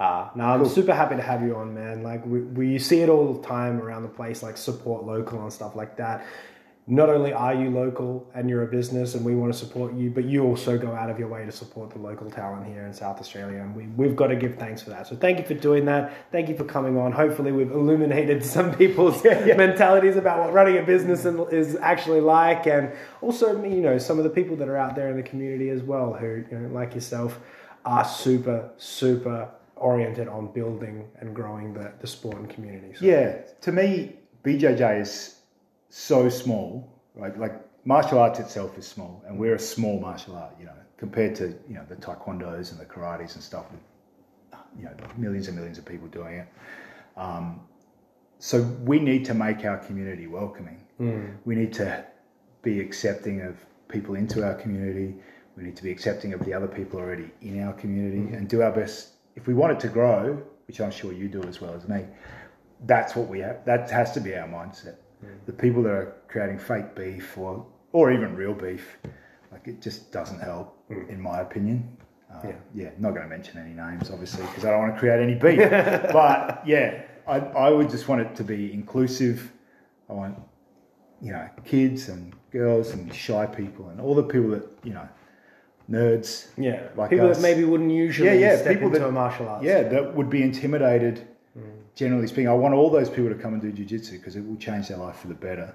[0.03, 2.01] Ah, no, I'm super happy to have you on, man.
[2.01, 5.53] Like we, we see it all the time around the place, like support local and
[5.53, 6.25] stuff like that.
[6.87, 10.09] Not only are you local and you're a business and we want to support you,
[10.09, 12.93] but you also go out of your way to support the local talent here in
[12.93, 15.05] South Australia, and we, we've got to give thanks for that.
[15.05, 16.11] So thank you for doing that.
[16.31, 17.11] Thank you for coming on.
[17.11, 22.65] Hopefully, we've illuminated some people's mentalities about what running a business and- is actually like,
[22.65, 22.91] and
[23.21, 25.83] also you know some of the people that are out there in the community as
[25.83, 27.39] well, who you know, like yourself,
[27.85, 32.93] are super super oriented on building and growing the, the sport and community.
[32.95, 35.35] So, Yeah, to me, BJJ is
[35.91, 37.37] so small, right?
[37.37, 37.53] Like
[37.85, 41.47] martial arts itself is small, and we're a small martial art, you know, compared to
[41.67, 43.81] you know the taekwondos and the karates and stuff with
[44.79, 46.47] you know millions and millions of people doing it.
[47.17, 47.61] Um,
[48.39, 50.81] so we need to make our community welcoming.
[51.45, 52.05] We need to
[52.63, 53.57] be accepting of
[53.89, 55.15] people into our community.
[55.57, 58.61] We need to be accepting of the other people already in our community and do
[58.61, 59.09] our best.
[59.35, 62.05] If we want it to grow, which I'm sure you do as well as me,
[62.85, 63.65] that's what we have.
[63.65, 64.95] That has to be our mindset.
[65.45, 68.97] The people that are creating fake beef or or even real beef,
[69.51, 71.97] like it just doesn't help, in my opinion.
[72.33, 72.53] Uh, Yeah.
[72.73, 75.35] yeah, not going to mention any names, obviously, because I don't want to create any
[75.35, 75.59] beef.
[76.13, 79.51] but yeah, I, I would just want it to be inclusive.
[80.09, 80.37] I want,
[81.21, 85.07] you know, kids and girls and shy people and all the people that, you know,
[85.89, 86.47] nerds.
[86.57, 87.37] yeah, Like people us.
[87.37, 89.65] that maybe wouldn't usually Yeah, yeah, step people into that- a martial arts.
[89.65, 91.27] Yeah, that would be intimidated.
[91.95, 94.55] Generally speaking, I want all those people to come and do jujitsu because it will
[94.57, 95.73] change their life for the better.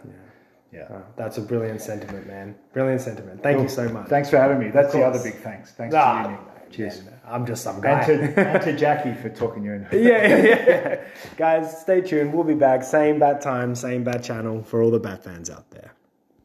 [0.72, 0.82] Yeah.
[0.84, 2.54] Uh, that's a brilliant sentiment, man.
[2.72, 3.42] Brilliant sentiment.
[3.42, 4.08] Thank you so much.
[4.08, 4.70] Thanks for having me.
[4.70, 5.72] That's the other big thanks.
[5.72, 6.72] Thanks Ah, to you, Nick.
[6.72, 7.04] Cheers.
[7.04, 8.00] man, I'm just some guy.
[8.02, 9.86] And to, and to Jackie for talking you in.
[9.92, 10.36] yeah, yeah,
[10.66, 11.04] yeah.
[11.36, 12.34] Guys, stay tuned.
[12.34, 12.82] We'll be back.
[12.82, 15.92] Same bad time, same bad channel for all the bad fans out there.